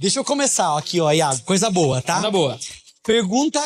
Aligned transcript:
Deixa 0.00 0.18
eu 0.18 0.24
começar 0.24 0.78
aqui, 0.78 0.98
ó, 0.98 1.12
Iago. 1.12 1.42
Coisa 1.42 1.68
boa, 1.68 2.00
tá? 2.00 2.14
Coisa 2.14 2.30
boa. 2.30 2.58
Pergunta 3.04 3.60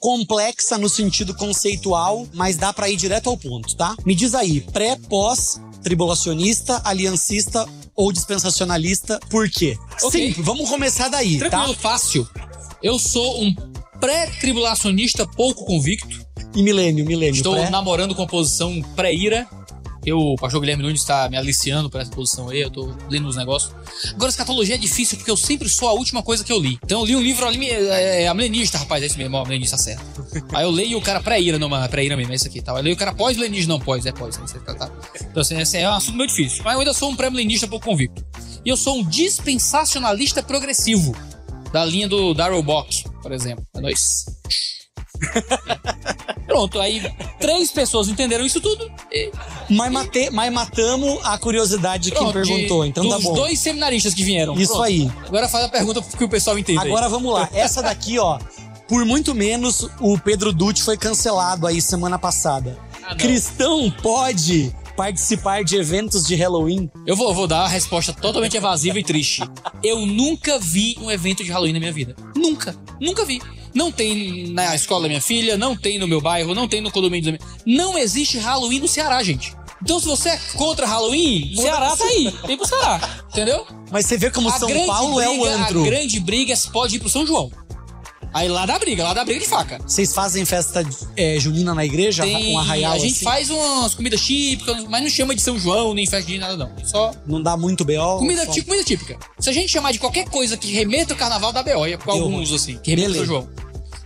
complexa 0.00 0.76
no 0.76 0.88
sentido 0.88 1.32
conceitual, 1.32 2.26
mas 2.34 2.56
dá 2.56 2.72
pra 2.72 2.88
ir 2.88 2.96
direto 2.96 3.30
ao 3.30 3.36
ponto, 3.36 3.76
tá? 3.76 3.94
Me 4.04 4.12
diz 4.16 4.34
aí, 4.34 4.60
pré, 4.60 4.96
pós, 5.08 5.60
tribulacionista, 5.80 6.82
aliancista 6.84 7.64
ou 7.94 8.10
dispensacionalista, 8.10 9.20
por 9.30 9.48
quê? 9.48 9.78
Ok. 10.02 10.34
Sim, 10.34 10.42
vamos 10.42 10.68
começar 10.68 11.08
daí, 11.08 11.38
Tranquilo, 11.38 11.74
tá? 11.74 11.80
fácil. 11.80 12.28
Eu 12.82 12.98
sou 12.98 13.40
um 13.40 13.54
pré-tribulacionista 14.00 15.24
pouco 15.24 15.64
convicto. 15.64 16.18
E 16.56 16.64
milênio, 16.64 17.06
milênio, 17.06 17.36
Estou 17.36 17.54
pré? 17.54 17.70
namorando 17.70 18.12
com 18.12 18.22
a 18.22 18.26
posição 18.26 18.82
pré-ira. 18.96 19.46
Eu, 20.04 20.18
o 20.18 20.36
pastor 20.36 20.60
Guilherme 20.60 20.82
Nunes 20.82 21.00
está 21.00 21.28
me 21.28 21.36
aliciando 21.36 21.90
para 21.90 22.02
essa 22.02 22.10
posição 22.10 22.48
aí, 22.48 22.60
eu 22.60 22.70
tô 22.70 22.92
lendo 23.10 23.28
os 23.28 23.36
negócios. 23.36 23.74
Agora, 24.14 24.30
escatologia 24.30 24.74
é 24.74 24.78
difícil 24.78 25.18
porque 25.18 25.30
eu 25.30 25.36
sempre 25.36 25.68
sou 25.68 25.88
a 25.88 25.92
última 25.92 26.22
coisa 26.22 26.42
que 26.42 26.52
eu 26.52 26.58
li. 26.58 26.78
Então 26.82 27.00
eu 27.00 27.06
li 27.06 27.16
um 27.16 27.20
livro 27.20 27.46
ali, 27.46 27.68
é, 27.68 28.24
é, 28.24 28.34
milenista, 28.34 28.78
rapaz, 28.78 29.02
é 29.02 29.06
isso 29.06 29.18
mesmo, 29.18 29.36
ó, 29.36 29.44
milenista 29.44 29.76
certo. 29.76 30.02
Aí 30.54 30.64
eu 30.64 30.70
leio 30.70 30.98
o 30.98 31.02
cara 31.02 31.20
pré-ira, 31.20 31.58
não, 31.58 31.68
pré-ira 31.88 32.16
mesmo, 32.16 32.32
é 32.32 32.36
isso 32.36 32.46
aqui, 32.46 32.62
tá? 32.62 32.72
Eu 32.72 32.82
leio 32.82 32.94
o 32.94 32.98
cara 32.98 33.12
pós-milenista, 33.12 33.68
não, 33.68 33.78
pós, 33.78 34.06
é 34.06 34.12
pós, 34.12 34.38
é 34.38 34.44
isso 34.44 34.56
aí, 34.56 34.62
tá, 34.62 34.74
tá. 34.74 34.90
Então 35.20 35.42
assim, 35.42 35.60
esse 35.60 35.76
é 35.76 35.88
um 35.88 35.94
assunto 35.94 36.16
meio 36.16 36.28
difícil. 36.28 36.62
Mas 36.64 36.74
eu 36.74 36.80
ainda 36.80 36.94
sou 36.94 37.10
um 37.10 37.16
pré-milenista 37.16 37.68
pouco 37.68 37.84
convicto. 37.84 38.24
E 38.64 38.68
eu 38.68 38.76
sou 38.76 38.98
um 38.98 39.04
dispensacionalista 39.04 40.42
progressivo, 40.42 41.14
da 41.72 41.84
linha 41.84 42.08
do 42.08 42.34
Darrell 42.34 42.62
Bock, 42.62 43.04
por 43.22 43.32
exemplo. 43.32 43.64
É 43.74 43.80
nóis. 43.80 44.24
Pronto, 46.46 46.80
aí 46.80 47.00
três 47.38 47.70
pessoas 47.70 48.08
entenderam 48.08 48.44
isso 48.44 48.60
tudo. 48.60 48.90
E 49.12 49.30
Mas, 49.68 49.92
mate, 49.92 50.30
mas 50.30 50.52
matamos 50.52 51.20
a 51.22 51.38
curiosidade 51.38 52.04
de 52.04 52.10
quem 52.10 52.18
pronto, 52.20 52.42
de- 52.42 52.48
perguntou, 52.48 52.84
então 52.84 53.08
tá 53.08 53.18
bom. 53.20 53.34
dois 53.34 53.58
seminaristas 53.60 54.12
que 54.14 54.24
vieram. 54.24 54.54
Isso 54.54 54.72
Pronto. 54.72 54.84
aí. 54.84 55.10
Agora 55.26 55.48
faz 55.48 55.64
a 55.66 55.68
pergunta 55.68 56.02
que 56.02 56.24
o 56.24 56.28
pessoal 56.28 56.58
entende. 56.58 56.80
aí. 56.80 56.88
Agora 56.88 57.08
vamos 57.08 57.32
lá. 57.32 57.48
Essa 57.52 57.80
daqui, 57.82 58.18
ó. 58.18 58.38
Por 58.88 59.04
muito 59.04 59.32
menos, 59.32 59.88
o 60.00 60.18
Pedro 60.18 60.52
Dutti 60.52 60.82
foi 60.82 60.96
cancelado 60.96 61.68
aí 61.68 61.80
semana 61.80 62.18
passada. 62.18 62.76
Ah. 63.04 63.14
Cristão 63.14 63.88
pode 64.02 64.74
participar 64.96 65.62
de 65.62 65.76
eventos 65.76 66.26
de 66.26 66.34
Halloween? 66.34 66.90
Eu 67.06 67.14
vou, 67.14 67.32
vou 67.32 67.46
dar 67.46 67.60
uma 67.60 67.68
resposta 67.68 68.12
totalmente 68.12 68.56
evasiva 68.56 68.98
e 68.98 69.04
triste. 69.04 69.42
Eu 69.84 70.04
nunca 70.04 70.58
vi 70.58 70.96
um 71.00 71.08
evento 71.08 71.44
de 71.44 71.50
Halloween 71.52 71.74
na 71.74 71.78
minha 71.78 71.92
vida. 71.92 72.16
Nunca. 72.34 72.74
Nunca 73.00 73.24
vi. 73.24 73.40
Não 73.74 73.92
tem 73.92 74.48
na 74.48 74.74
escola 74.74 75.02
da 75.02 75.08
minha 75.08 75.20
filha, 75.20 75.56
não 75.56 75.76
tem 75.76 75.98
no 75.98 76.08
meu 76.08 76.20
bairro, 76.20 76.54
não 76.54 76.68
tem 76.68 76.80
no 76.80 76.90
condomínio 76.90 77.32
da 77.32 77.38
minha... 77.38 77.78
Não 77.78 77.96
existe 77.96 78.38
Halloween 78.38 78.80
no 78.80 78.88
Ceará, 78.88 79.22
gente. 79.22 79.54
Então 79.82 79.98
se 79.98 80.06
você 80.06 80.30
é 80.30 80.40
contra 80.54 80.86
Halloween, 80.86 81.54
Ceará 81.56 81.96
tá 81.96 82.04
aí. 82.04 82.34
Vem 82.46 82.56
pro 82.56 82.66
Ceará. 82.66 83.00
Entendeu? 83.32 83.66
Mas 83.90 84.06
você 84.06 84.18
vê 84.18 84.30
como 84.30 84.50
São 84.50 84.68
Paulo 84.86 85.20
é 85.20 85.28
o 85.28 85.40
briga, 85.40 85.56
antro. 85.56 85.80
A 85.82 85.84
grande 85.86 86.20
briga 86.20 86.52
é 86.52 86.56
se 86.56 86.70
pode 86.70 86.96
ir 86.96 86.98
pro 86.98 87.08
São 87.08 87.26
João. 87.26 87.50
Aí 88.32 88.48
lá 88.48 88.64
dá 88.64 88.78
briga, 88.78 89.02
lá 89.04 89.12
dá 89.12 89.24
briga 89.24 89.40
de 89.40 89.46
faca. 89.48 89.78
Vocês 89.86 90.14
fazem 90.14 90.44
festa 90.44 90.84
é, 91.16 91.38
junina 91.40 91.74
na 91.74 91.84
igreja? 91.84 92.22
Tem, 92.22 92.54
um 92.54 92.58
arraial 92.58 92.92
a 92.92 92.98
gente 92.98 93.14
assim? 93.16 93.24
faz 93.24 93.50
umas 93.50 93.94
comidas 93.94 94.20
típicas, 94.20 94.84
mas 94.88 95.02
não 95.02 95.10
chama 95.10 95.34
de 95.34 95.42
São 95.42 95.58
João, 95.58 95.92
nem 95.94 96.06
festa 96.06 96.30
de 96.30 96.38
nada 96.38 96.56
não. 96.56 96.72
Só 96.84 97.10
Não 97.26 97.42
dá 97.42 97.56
muito 97.56 97.84
B.O.? 97.84 98.18
Comida, 98.18 98.46
Só- 98.46 98.52
comida 98.62 98.84
típica. 98.84 99.18
Se 99.38 99.50
a 99.50 99.52
gente 99.52 99.68
chamar 99.68 99.92
de 99.92 99.98
qualquer 99.98 100.28
coisa 100.28 100.56
que 100.56 100.70
remeta 100.72 101.12
ao 101.14 101.18
carnaval, 101.18 101.52
dá 101.52 101.62
B.O. 101.62 101.98
com 101.98 102.10
Eu- 102.16 102.22
alguns, 102.24 102.52
assim, 102.52 102.78
que 102.78 102.90
remeta 102.90 103.08
ao. 103.10 103.14
São 103.16 103.24
João. 103.26 103.48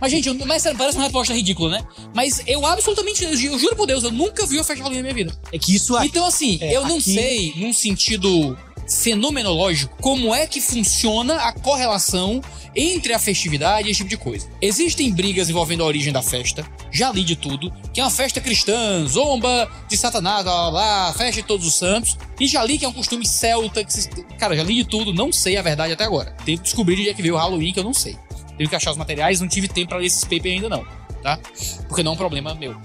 Mas, 0.01 0.11
gente, 0.11 0.27
eu- 0.27 0.35
mas 0.45 0.63
parece 0.77 0.97
uma 0.97 1.03
resposta 1.03 1.33
ridícula, 1.33 1.69
né? 1.77 1.85
Mas 2.13 2.41
eu 2.45 2.65
absolutamente, 2.65 3.23
eu 3.23 3.57
juro 3.57 3.75
por 3.75 3.85
Deus, 3.87 4.03
eu 4.03 4.11
nunca 4.11 4.45
vi 4.45 4.55
uma 4.57 4.63
festa 4.63 4.75
de 4.75 4.81
Halloween 4.81 4.97
na 4.97 5.03
minha 5.03 5.15
vida. 5.15 5.33
É 5.53 5.57
que 5.57 5.73
isso 5.73 5.95
aqui... 5.95 6.07
Então, 6.07 6.25
assim, 6.25 6.57
É, 6.61 6.75
eu 6.75 6.81
não 6.85 6.97
aqui- 6.97 7.13
sei, 7.13 7.53
num 7.55 7.71
sentido 7.71 8.57
fenomenológico, 8.87 9.95
como 10.01 10.33
é 10.33 10.45
que 10.47 10.61
funciona 10.61 11.35
a 11.37 11.51
correlação 11.53 12.41
entre 12.75 13.13
a 13.13 13.19
festividade 13.19 13.87
e 13.87 13.91
esse 13.91 13.99
tipo 13.99 14.09
de 14.09 14.17
coisa. 14.17 14.49
Existem 14.61 15.11
brigas 15.13 15.49
envolvendo 15.49 15.81
a 15.83 15.85
origem 15.85 16.11
da 16.11 16.21
festa, 16.21 16.65
já 16.91 17.11
li 17.11 17.23
de 17.23 17.35
tudo, 17.35 17.71
que 17.93 18.01
é 18.01 18.03
uma 18.03 18.11
festa 18.11 18.41
cristã, 18.41 19.05
zomba 19.07 19.69
de 19.87 19.95
Satanás, 19.95 20.43
blá, 20.43 20.53
blá, 20.53 20.71
blá, 20.71 21.13
festa 21.13 21.41
de 21.41 21.47
todos 21.47 21.65
os 21.65 21.75
santos, 21.75 22.17
e 22.39 22.47
já 22.47 22.63
li 22.63 22.77
que 22.77 22.83
é 22.85 22.87
um 22.87 22.93
costume 22.93 23.25
celta, 23.25 23.83
que 23.83 23.93
se- 23.93 24.09
cara, 24.37 24.55
já 24.55 24.63
li 24.63 24.75
de 24.75 24.83
tudo, 24.83 25.13
não 25.13 25.31
sei 25.31 25.55
a 25.57 25.61
verdade 25.61 25.93
até 25.93 26.03
agora. 26.03 26.35
Tenho 26.43 26.57
que 26.57 26.63
descobrir 26.65 26.95
de 26.95 27.01
onde 27.03 27.09
é 27.11 27.13
que 27.13 27.21
veio 27.21 27.35
o 27.35 27.37
Halloween, 27.37 27.71
que 27.71 27.79
eu 27.79 27.83
não 27.83 27.93
sei. 27.93 28.17
Tenho 28.57 28.69
que 28.69 28.75
achar 28.75 28.91
os 28.91 28.97
materiais, 28.97 29.39
não 29.39 29.47
tive 29.47 29.67
tempo 29.67 29.89
pra 29.89 29.97
ler 29.97 30.05
esses 30.07 30.23
papers 30.23 30.55
ainda 30.55 30.69
não, 30.69 30.85
tá? 31.23 31.39
Porque 31.87 32.03
não 32.03 32.11
é 32.11 32.13
um 32.13 32.17
problema 32.17 32.53
meu. 32.55 32.75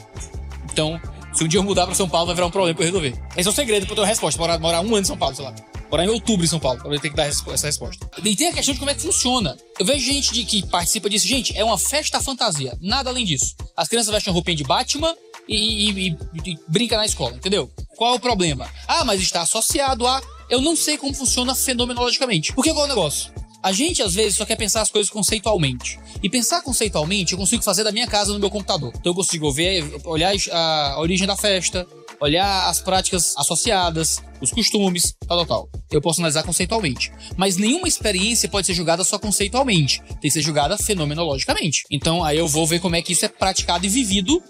Então, 0.72 1.00
se 1.32 1.42
um 1.44 1.48
dia 1.48 1.58
eu 1.58 1.64
mudar 1.64 1.86
pra 1.86 1.94
São 1.94 2.08
Paulo, 2.08 2.26
vai 2.26 2.34
virar 2.36 2.46
um 2.46 2.50
problema 2.50 2.74
pra 2.76 2.84
eu 2.84 2.92
resolver. 2.92 3.20
Esse 3.36 3.48
é 3.48 3.50
o 3.50 3.54
segredo 3.54 3.86
pra 3.86 3.92
eu 3.92 3.96
ter 3.96 4.00
uma 4.02 4.06
resposta. 4.06 4.40
Morar, 4.40 4.58
morar 4.58 4.80
um 4.80 4.86
ano 4.88 4.98
em 5.00 5.04
São 5.04 5.16
Paulo, 5.16 5.34
sei 5.34 5.44
lá. 5.44 5.54
Morar 5.90 6.04
em 6.04 6.08
outubro 6.08 6.44
em 6.44 6.48
São 6.48 6.60
Paulo, 6.60 6.80
pra 6.80 6.98
ter 7.00 7.10
que 7.10 7.16
dar 7.16 7.26
essa 7.26 7.66
resposta. 7.66 8.08
E 8.24 8.36
tem 8.36 8.46
a 8.48 8.52
questão 8.52 8.72
de 8.74 8.78
como 8.78 8.90
é 8.90 8.94
que 8.94 9.02
funciona. 9.02 9.56
Eu 9.78 9.84
vejo 9.84 10.04
gente 10.04 10.32
de, 10.32 10.44
que 10.44 10.64
participa 10.66 11.10
disso. 11.10 11.26
Gente, 11.26 11.56
é 11.56 11.64
uma 11.64 11.76
festa 11.78 12.20
fantasia. 12.20 12.76
Nada 12.80 13.10
além 13.10 13.24
disso. 13.24 13.54
As 13.76 13.88
crianças 13.88 14.12
vestem 14.12 14.32
roupinha 14.32 14.56
de 14.56 14.62
Batman 14.64 15.14
e, 15.48 15.90
e, 15.90 16.08
e- 16.10 16.16
e 16.52 16.58
brinca 16.68 16.96
na 16.96 17.04
escola, 17.04 17.34
entendeu? 17.36 17.68
Qual 17.96 18.14
é 18.14 18.16
o 18.16 18.20
problema? 18.20 18.70
Ah, 18.86 19.04
mas 19.04 19.20
está 19.20 19.42
associado 19.42 20.06
a... 20.06 20.22
Eu 20.48 20.60
não 20.60 20.76
sei 20.76 20.96
como 20.96 21.12
funciona 21.14 21.54
fenomenologicamente. 21.54 22.52
Porque 22.52 22.70
qual 22.72 22.82
é 22.82 22.86
o 22.86 22.88
negócio? 22.88 23.32
A 23.62 23.72
gente, 23.72 24.02
às 24.02 24.14
vezes, 24.14 24.36
só 24.36 24.46
quer 24.46 24.56
pensar 24.56 24.80
as 24.80 24.90
coisas 24.90 25.10
conceitualmente. 25.10 25.98
E 26.22 26.30
pensar 26.30 26.62
conceitualmente, 26.62 27.32
eu 27.32 27.38
consigo 27.38 27.62
fazer 27.62 27.84
da 27.84 27.92
minha 27.92 28.06
casa 28.06 28.32
no 28.32 28.38
meu 28.38 28.48
computador. 28.50 28.90
Então 28.96 29.10
eu 29.10 29.14
consigo 29.14 29.52
ver, 29.52 29.84
olhar 30.04 30.32
a 30.50 30.96
origem 30.98 31.26
da 31.26 31.36
festa, 31.36 31.86
olhar 32.20 32.68
as 32.68 32.80
práticas 32.80 33.34
associadas, 33.36 34.18
os 34.40 34.50
costumes, 34.50 35.14
tal, 35.26 35.38
tal, 35.38 35.46
tal. 35.46 35.80
Eu 35.90 36.00
posso 36.00 36.20
analisar 36.20 36.42
conceitualmente. 36.42 37.12
Mas 37.36 37.56
nenhuma 37.56 37.88
experiência 37.88 38.48
pode 38.48 38.66
ser 38.66 38.74
julgada 38.74 39.02
só 39.02 39.18
conceitualmente. 39.18 40.02
Tem 40.02 40.18
que 40.20 40.30
ser 40.30 40.42
julgada 40.42 40.76
fenomenologicamente. 40.76 41.84
Então 41.90 42.22
aí 42.22 42.38
eu 42.38 42.46
vou 42.46 42.66
ver 42.66 42.80
como 42.80 42.96
é 42.96 43.02
que 43.02 43.12
isso 43.12 43.24
é 43.24 43.28
praticado 43.28 43.86
e 43.86 43.88
vivido 43.88 44.42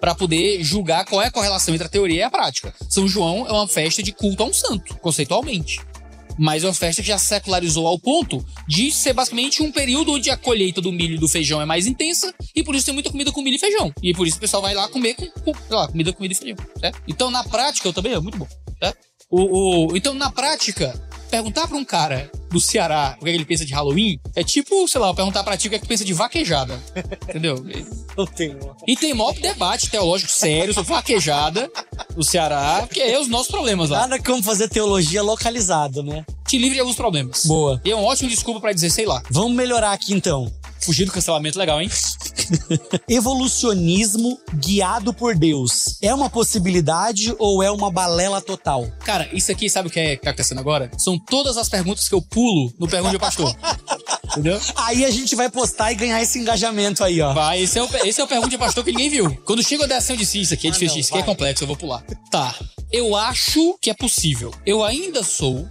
para 0.00 0.14
poder 0.14 0.62
julgar 0.62 1.04
qual 1.06 1.22
é 1.22 1.26
a 1.26 1.30
correlação 1.30 1.74
entre 1.74 1.86
a 1.86 1.90
teoria 1.90 2.20
e 2.20 2.22
a 2.22 2.30
prática. 2.30 2.74
São 2.88 3.08
João 3.08 3.46
é 3.46 3.52
uma 3.52 3.66
festa 3.66 4.02
de 4.02 4.12
culto 4.12 4.42
a 4.42 4.46
um 4.46 4.52
santo, 4.52 4.94
conceitualmente. 4.98 5.80
Mas 6.38 6.64
é 6.64 6.66
uma 6.66 6.74
festa 6.74 7.00
que 7.02 7.08
já 7.08 7.18
secularizou 7.18 7.86
ao 7.86 7.98
ponto 7.98 8.44
de 8.68 8.90
ser 8.90 9.12
basicamente 9.12 9.62
um 9.62 9.70
período 9.70 10.12
onde 10.12 10.30
a 10.30 10.36
colheita 10.36 10.80
do 10.80 10.90
milho 10.92 11.14
e 11.14 11.18
do 11.18 11.28
feijão 11.28 11.60
é 11.60 11.64
mais 11.64 11.86
intensa 11.86 12.34
e 12.54 12.62
por 12.62 12.74
isso 12.74 12.86
tem 12.86 12.94
muita 12.94 13.10
comida 13.10 13.30
com 13.32 13.40
milho 13.42 13.56
e 13.56 13.58
feijão. 13.58 13.92
E 14.02 14.12
por 14.12 14.26
isso 14.26 14.36
o 14.36 14.40
pessoal 14.40 14.62
vai 14.62 14.74
lá 14.74 14.88
comer 14.88 15.14
com, 15.14 15.26
com 15.40 15.54
sei 15.54 15.76
lá, 15.76 15.86
comida 15.88 16.12
com 16.12 16.22
milho 16.22 16.32
e 16.32 16.36
feijão, 16.36 16.56
certo? 16.80 17.00
Então 17.06 17.30
na 17.30 17.44
prática, 17.44 17.86
eu 17.88 17.92
também 17.92 18.12
é 18.12 18.20
muito 18.20 18.38
bom? 18.38 18.48
O, 19.30 19.88
o- 19.92 19.96
então 19.96 20.14
na 20.14 20.30
prática, 20.30 20.92
perguntar 21.34 21.66
pra 21.66 21.76
um 21.76 21.84
cara 21.84 22.30
do 22.48 22.60
Ceará 22.60 23.16
o 23.20 23.24
que, 23.24 23.28
é 23.28 23.32
que 23.32 23.38
ele 23.38 23.44
pensa 23.44 23.64
de 23.64 23.74
Halloween 23.74 24.20
é 24.36 24.44
tipo, 24.44 24.86
sei 24.86 25.00
lá, 25.00 25.08
eu 25.08 25.14
perguntar 25.14 25.42
pra 25.42 25.56
ti 25.56 25.66
o 25.66 25.70
que 25.70 25.74
é 25.74 25.78
que 25.80 25.86
pensa 25.88 26.04
de 26.04 26.12
vaquejada, 26.12 26.80
entendeu? 27.28 27.56
Não 28.16 28.24
tem. 28.24 28.56
E 28.86 28.96
tem 28.96 29.12
maior 29.12 29.32
debate 29.34 29.90
teológico 29.90 30.30
sério 30.30 30.72
sobre 30.72 30.92
vaquejada 30.94 31.68
no 32.16 32.22
Ceará, 32.22 32.86
que 32.88 33.00
é 33.00 33.18
os 33.18 33.26
nossos 33.26 33.48
problemas 33.48 33.90
lá. 33.90 34.02
Nada 34.02 34.22
como 34.22 34.40
fazer 34.44 34.68
teologia 34.68 35.20
localizado, 35.24 36.04
né? 36.04 36.24
Te 36.46 36.56
livre 36.56 36.74
de 36.74 36.80
alguns 36.80 36.94
problemas. 36.94 37.44
Boa. 37.44 37.80
E 37.84 37.90
é 37.90 37.96
um 37.96 38.04
ótimo 38.04 38.30
desculpa 38.30 38.60
pra 38.60 38.72
dizer, 38.72 38.90
sei 38.90 39.06
lá, 39.06 39.20
Vamos 39.28 39.56
melhorar 39.56 39.90
aqui 39.92 40.14
então. 40.14 40.52
fugir 40.78 41.04
do 41.04 41.10
cancelamento 41.10 41.58
legal, 41.58 41.82
hein? 41.82 41.90
Evolucionismo 43.08 44.38
guiado 44.54 45.12
por 45.12 45.34
Deus. 45.34 45.96
É 46.02 46.14
uma 46.14 46.30
possibilidade 46.30 47.34
ou 47.38 47.62
é 47.62 47.70
uma 47.70 47.90
balela 47.90 48.40
total? 48.40 48.86
Cara, 49.04 49.28
isso 49.32 49.50
aqui, 49.50 49.68
sabe 49.68 49.88
o 49.88 49.90
que 49.90 50.00
é 50.00 50.16
que 50.16 50.22
tá 50.22 50.30
acontecendo 50.30 50.58
agora? 50.58 50.90
São 50.98 51.18
todas 51.18 51.56
as 51.56 51.68
perguntas 51.68 52.08
que 52.08 52.14
eu 52.14 52.22
pulo 52.22 52.72
no 52.78 52.88
Pergunte 52.88 53.14
ao 53.14 53.20
Pastor. 53.20 53.54
Entendeu? 54.32 54.60
Aí 54.76 55.04
a 55.04 55.10
gente 55.10 55.36
vai 55.36 55.48
postar 55.48 55.92
e 55.92 55.94
ganhar 55.94 56.20
esse 56.20 56.38
engajamento 56.38 57.04
aí, 57.04 57.20
ó. 57.20 57.32
Vai, 57.32 57.62
esse 57.62 57.78
é 57.78 57.82
o, 57.82 57.88
esse 58.04 58.20
é 58.20 58.24
o 58.24 58.26
Pergunte 58.26 58.54
ao 58.54 58.60
Pastor 58.60 58.84
que 58.84 58.90
ninguém 58.90 59.08
viu. 59.08 59.34
Quando 59.44 59.62
chega 59.62 59.84
a 59.84 59.86
dessa 59.86 60.12
eu 60.12 60.16
disse, 60.16 60.40
isso 60.40 60.54
aqui 60.54 60.66
é 60.66 60.70
Ah, 60.70 60.72
difícil, 60.72 60.94
não, 60.96 61.00
isso 61.00 61.14
aqui 61.14 61.22
é 61.22 61.24
complexo, 61.24 61.64
eu 61.64 61.68
vou 61.68 61.76
pular. 61.76 62.02
Tá. 62.30 62.54
Eu 62.90 63.14
acho 63.16 63.78
que 63.80 63.90
é 63.90 63.94
possível. 63.94 64.52
Eu 64.66 64.82
ainda 64.82 65.22
sou 65.22 65.68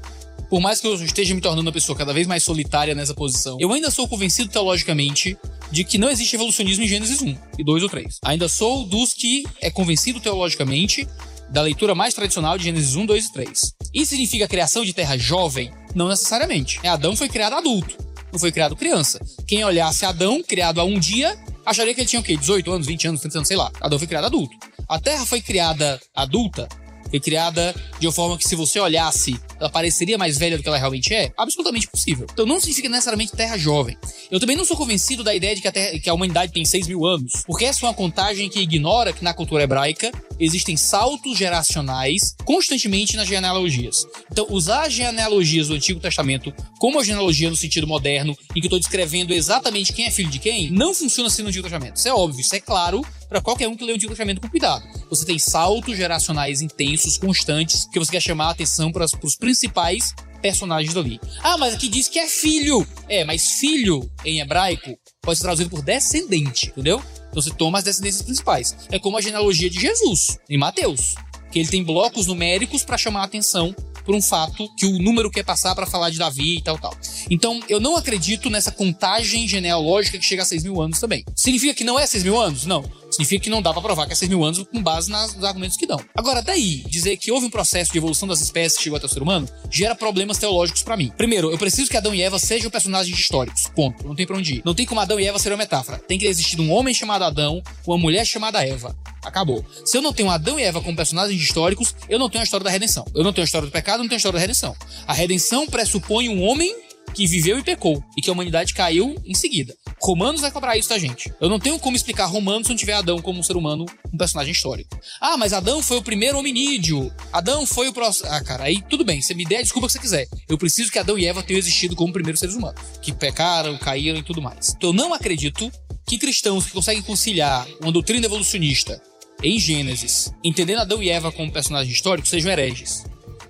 por 0.53 0.61
mais 0.61 0.79
que 0.79 0.85
eu 0.85 0.93
esteja 0.93 1.33
me 1.33 1.41
tornando 1.41 1.67
uma 1.67 1.71
pessoa 1.71 1.97
cada 1.97 2.13
vez 2.13 2.27
mais 2.27 2.43
solitária 2.43 2.93
nessa 2.93 3.15
posição, 3.15 3.57
eu 3.59 3.73
ainda 3.73 3.89
sou 3.89 4.07
convencido 4.07 4.49
teologicamente 4.49 5.35
de 5.73 5.83
que 5.83 5.97
não 5.97 6.07
existe 6.07 6.35
evolucionismo 6.35 6.83
em 6.83 6.87
Gênesis 6.87 7.19
1 7.19 7.35
e 7.57 7.63
2 7.63 7.81
ou 7.81 7.89
3. 7.89 8.19
Ainda 8.23 8.47
sou 8.47 8.85
dos 8.85 9.11
que 9.11 9.43
é 9.59 9.71
convencido 9.71 10.19
teologicamente 10.19 11.07
da 11.49 11.63
leitura 11.63 11.95
mais 11.95 12.13
tradicional 12.13 12.59
de 12.59 12.65
Gênesis 12.65 12.95
1, 12.95 13.07
2 13.07 13.25
e 13.25 13.33
3. 13.33 13.61
Isso 13.91 14.09
significa 14.11 14.47
criação 14.47 14.85
de 14.85 14.93
terra 14.93 15.17
jovem? 15.17 15.71
Não 15.95 16.07
necessariamente. 16.07 16.79
É, 16.83 16.89
Adão 16.89 17.15
foi 17.15 17.27
criado 17.27 17.55
adulto, 17.55 17.97
não 18.31 18.39
foi 18.39 18.51
criado 18.51 18.75
criança. 18.75 19.19
Quem 19.47 19.65
olhasse 19.65 20.05
Adão, 20.05 20.43
criado 20.43 20.79
há 20.79 20.83
um 20.83 20.99
dia, 20.99 21.35
acharia 21.65 21.95
que 21.95 22.01
ele 22.01 22.07
tinha 22.07 22.19
o 22.19 22.23
quê? 22.23 22.37
18 22.37 22.71
anos, 22.71 22.85
20 22.85 23.07
anos, 23.07 23.21
30 23.21 23.37
anos, 23.39 23.47
sei 23.47 23.57
lá. 23.57 23.71
Adão 23.81 23.97
foi 23.97 24.07
criado 24.07 24.25
adulto. 24.25 24.55
A 24.87 24.99
terra 24.99 25.25
foi 25.25 25.41
criada 25.41 25.99
adulta 26.13 26.67
Foi 27.13 27.19
criada 27.19 27.75
de 27.99 28.07
uma 28.07 28.11
forma 28.11 28.35
que, 28.39 28.47
se 28.47 28.55
você 28.55 28.79
olhasse, 28.79 29.39
ela 29.59 29.69
pareceria 29.69 30.17
mais 30.17 30.35
velha 30.35 30.57
do 30.57 30.63
que 30.63 30.67
ela 30.67 30.79
realmente 30.79 31.13
é? 31.13 31.31
Absolutamente 31.37 31.87
possível. 31.87 32.25
Então 32.33 32.43
não 32.43 32.59
significa 32.59 32.89
necessariamente 32.89 33.33
Terra 33.33 33.55
jovem. 33.55 33.95
Eu 34.31 34.39
também 34.39 34.57
não 34.57 34.65
sou 34.65 34.75
convencido 34.75 35.23
da 35.23 35.35
ideia 35.35 35.53
de 35.53 35.61
que 35.61 35.67
a, 35.67 35.71
terra, 35.71 35.99
que 35.99 36.09
a 36.09 36.13
humanidade 36.15 36.51
tem 36.51 36.65
6 36.65 36.87
mil 36.87 37.05
anos, 37.05 37.43
porque 37.45 37.65
essa 37.65 37.85
é 37.85 37.87
uma 37.87 37.93
contagem 37.93 38.49
que 38.49 38.59
ignora 38.59 39.13
que 39.13 39.23
na 39.23 39.31
cultura 39.31 39.61
hebraica 39.61 40.11
existem 40.43 40.77
saltos 40.77 41.37
geracionais 41.37 42.35
constantemente 42.43 43.15
nas 43.15 43.27
genealogias. 43.27 44.05
Então, 44.31 44.47
usar 44.49 44.87
as 44.87 44.93
genealogias 44.93 45.67
do 45.67 45.75
Antigo 45.75 45.99
Testamento 45.99 46.53
como 46.79 46.99
a 46.99 47.03
genealogia 47.03 47.49
no 47.49 47.55
sentido 47.55 47.87
moderno, 47.87 48.37
em 48.55 48.59
que 48.59 48.65
eu 48.65 48.67
estou 48.67 48.79
descrevendo 48.79 49.33
exatamente 49.33 49.93
quem 49.93 50.05
é 50.05 50.11
filho 50.11 50.29
de 50.29 50.39
quem, 50.39 50.69
não 50.71 50.93
funciona 50.93 51.27
assim 51.27 51.41
no 51.41 51.49
Antigo 51.49 51.63
Testamento. 51.63 51.95
Isso 51.97 52.07
é 52.07 52.13
óbvio, 52.13 52.41
isso 52.41 52.55
é 52.55 52.59
claro 52.59 53.01
para 53.29 53.41
qualquer 53.41 53.67
um 53.67 53.75
que 53.75 53.83
lê 53.83 53.93
o 53.93 53.95
Antigo 53.95 54.11
Testamento 54.11 54.41
com 54.41 54.49
cuidado. 54.49 54.83
Você 55.09 55.25
tem 55.25 55.39
saltos 55.39 55.97
geracionais 55.97 56.61
intensos, 56.61 57.17
constantes, 57.17 57.87
que 57.91 57.99
você 57.99 58.11
quer 58.11 58.21
chamar 58.21 58.47
a 58.47 58.51
atenção 58.51 58.91
para 58.91 59.05
os 59.23 59.35
principais 59.35 60.13
personagens 60.43 60.93
dali. 60.93 61.19
Ah, 61.41 61.57
mas 61.57 61.73
aqui 61.73 61.87
diz 61.87 62.09
que 62.09 62.19
é 62.19 62.27
filho. 62.27 62.85
É, 63.07 63.23
mas 63.23 63.53
filho 63.53 64.11
em 64.25 64.41
hebraico 64.41 64.99
pode 65.21 65.37
ser 65.37 65.43
traduzido 65.43 65.69
por 65.69 65.81
descendente, 65.81 66.67
entendeu? 66.67 67.01
Então 67.33 67.41
você 67.41 67.49
toma 67.49 67.79
as 67.79 67.83
descendências 67.83 68.21
principais. 68.21 68.77
É 68.91 68.99
como 68.99 69.17
a 69.17 69.21
genealogia 69.21 69.67
de 69.67 69.79
Jesus, 69.79 70.37
em 70.47 70.55
Mateus, 70.55 71.15
que 71.51 71.57
ele 71.57 71.67
tem 71.67 71.83
blocos 71.83 72.27
numéricos 72.27 72.83
para 72.83 72.95
chamar 72.95 73.21
a 73.21 73.25
atenção 73.25 73.75
por 74.05 74.15
um 74.15 74.21
fato 74.21 74.69
que 74.75 74.85
o 74.85 74.99
número 74.99 75.29
quer 75.29 75.43
passar 75.43 75.73
para 75.75 75.85
falar 75.85 76.09
de 76.09 76.17
Davi 76.17 76.57
e 76.57 76.61
tal, 76.61 76.77
tal. 76.77 76.95
Então, 77.29 77.59
eu 77.69 77.79
não 77.79 77.95
acredito 77.95 78.49
nessa 78.49 78.71
contagem 78.71 79.47
genealógica 79.47 80.17
que 80.17 80.25
chega 80.25 80.43
a 80.43 80.45
6 80.45 80.63
mil 80.63 80.81
anos 80.81 80.99
também. 80.99 81.23
Significa 81.35 81.73
que 81.73 81.83
não 81.83 81.99
é 81.99 82.05
6 82.05 82.23
mil 82.23 82.39
anos? 82.39 82.65
Não. 82.65 82.83
Significa 83.09 83.43
que 83.43 83.49
não 83.49 83.61
dá 83.61 83.71
para 83.71 83.81
provar 83.81 84.07
que 84.07 84.13
é 84.13 84.15
6 84.15 84.29
mil 84.29 84.43
anos 84.43 84.65
com 84.71 84.81
base 84.81 85.09
nas, 85.09 85.35
nos 85.35 85.43
argumentos 85.43 85.77
que 85.77 85.85
dão. 85.85 85.99
Agora, 86.15 86.41
daí, 86.41 86.83
dizer 86.87 87.15
que 87.17 87.31
houve 87.31 87.45
um 87.45 87.49
processo 87.49 87.91
de 87.91 87.97
evolução 87.97 88.27
das 88.27 88.41
espécies 88.41 88.77
que 88.77 88.83
chegou 88.83 88.97
até 88.97 89.05
o 89.05 89.09
ser 89.09 89.21
humano, 89.21 89.47
gera 89.69 89.95
problemas 89.95 90.37
teológicos 90.37 90.81
para 90.81 90.97
mim. 90.97 91.11
Primeiro, 91.15 91.51
eu 91.51 91.57
preciso 91.57 91.89
que 91.89 91.97
Adão 91.97 92.13
e 92.13 92.21
Eva 92.21 92.39
sejam 92.39 92.71
personagens 92.71 93.17
históricos. 93.17 93.67
Ponto. 93.75 94.05
Não 94.07 94.15
tem 94.15 94.25
pra 94.25 94.37
onde 94.37 94.55
ir. 94.55 94.61
Não 94.65 94.73
tem 94.73 94.85
como 94.85 94.99
Adão 94.99 95.19
e 95.19 95.27
Eva 95.27 95.37
ser 95.37 95.49
uma 95.51 95.57
metáfora. 95.57 95.99
Tem 95.99 96.17
que 96.17 96.25
existir 96.25 96.59
um 96.59 96.71
homem 96.71 96.93
chamado 96.93 97.23
Adão, 97.23 97.61
uma 97.85 97.97
mulher 97.97 98.25
chamada 98.25 98.65
Eva. 98.65 98.95
Acabou. 99.23 99.65
Se 99.85 99.97
eu 99.97 100.01
não 100.01 100.13
tenho 100.13 100.29
Adão 100.29 100.59
e 100.59 100.63
Eva 100.63 100.81
como 100.81 100.95
personagens 100.95 101.41
históricos, 101.41 101.95
eu 102.09 102.19
não 102.19 102.29
tenho 102.29 102.41
a 102.41 102.43
história 102.43 102.63
da 102.63 102.69
redenção. 102.69 103.05
Eu 103.15 103.23
não 103.23 103.33
tenho 103.33 103.43
a 103.43 103.45
história 103.45 103.67
do 103.67 103.71
pecado, 103.71 103.99
não 103.99 104.07
tenho 104.07 104.15
a 104.15 104.17
história 104.17 104.37
da 104.37 104.41
redenção. 104.41 104.75
A 105.07 105.13
redenção 105.13 105.65
pressupõe 105.67 106.29
um 106.29 106.43
homem 106.43 106.75
que 107.13 107.27
viveu 107.27 107.59
e 107.59 107.63
pecou 107.63 108.03
e 108.17 108.21
que 108.21 108.29
a 108.29 108.33
humanidade 108.33 108.73
caiu 108.73 109.15
em 109.25 109.33
seguida. 109.33 109.75
Romanos 110.01 110.41
vai 110.41 110.51
cobrar 110.51 110.77
isso 110.77 110.89
da 110.89 110.97
gente. 110.97 111.31
Eu 111.39 111.47
não 111.47 111.59
tenho 111.59 111.79
como 111.79 111.95
explicar 111.95 112.25
Romanos 112.25 112.67
se 112.67 112.69
não 112.71 112.77
tiver 112.77 112.93
Adão 112.93 113.21
como 113.21 113.39
um 113.39 113.43
ser 113.43 113.55
humano, 113.55 113.85
um 114.11 114.17
personagem 114.17 114.51
histórico. 114.51 114.99
Ah, 115.21 115.37
mas 115.37 115.53
Adão 115.53 115.81
foi 115.81 115.97
o 115.97 116.01
primeiro 116.01 116.37
hominídeo. 116.37 117.13
Adão 117.31 117.65
foi 117.65 117.87
o 117.87 117.93
próximo. 117.93 118.29
Ah, 118.31 118.41
cara, 118.41 118.63
aí 118.63 118.81
tudo 118.89 119.05
bem. 119.05 119.21
Você 119.21 119.33
me 119.33 119.45
der 119.45 119.57
a 119.57 119.61
desculpa 119.61 119.87
que 119.87 119.93
você 119.93 119.99
quiser. 119.99 120.27
Eu 120.49 120.57
preciso 120.57 120.91
que 120.91 120.99
Adão 120.99 121.17
e 121.17 121.25
Eva 121.25 121.43
tenham 121.43 121.59
existido 121.59 121.95
como 121.95 122.11
primeiros 122.11 122.39
seres 122.39 122.55
humanos, 122.55 122.81
que 123.01 123.13
pecaram, 123.13 123.77
caíram 123.77 124.17
e 124.17 124.23
tudo 124.23 124.41
mais. 124.41 124.73
Então 124.75 124.89
eu 124.89 124.93
não 124.93 125.13
acredito 125.13 125.71
que 126.05 126.17
cristãos 126.17 126.65
que 126.65 126.71
conseguem 126.71 127.01
conciliar 127.01 127.65
uma 127.81 127.91
doutrina 127.91 128.25
evolucionista 128.25 129.01
em 129.41 129.59
Gênesis, 129.59 130.33
entendendo 130.43 130.81
Adão 130.81 131.01
e 131.01 131.09
Eva 131.09 131.31
como 131.31 131.51
personagens 131.51 131.93
históricos, 131.93 132.29
sejam 132.29 132.51
hereges. 132.51 133.05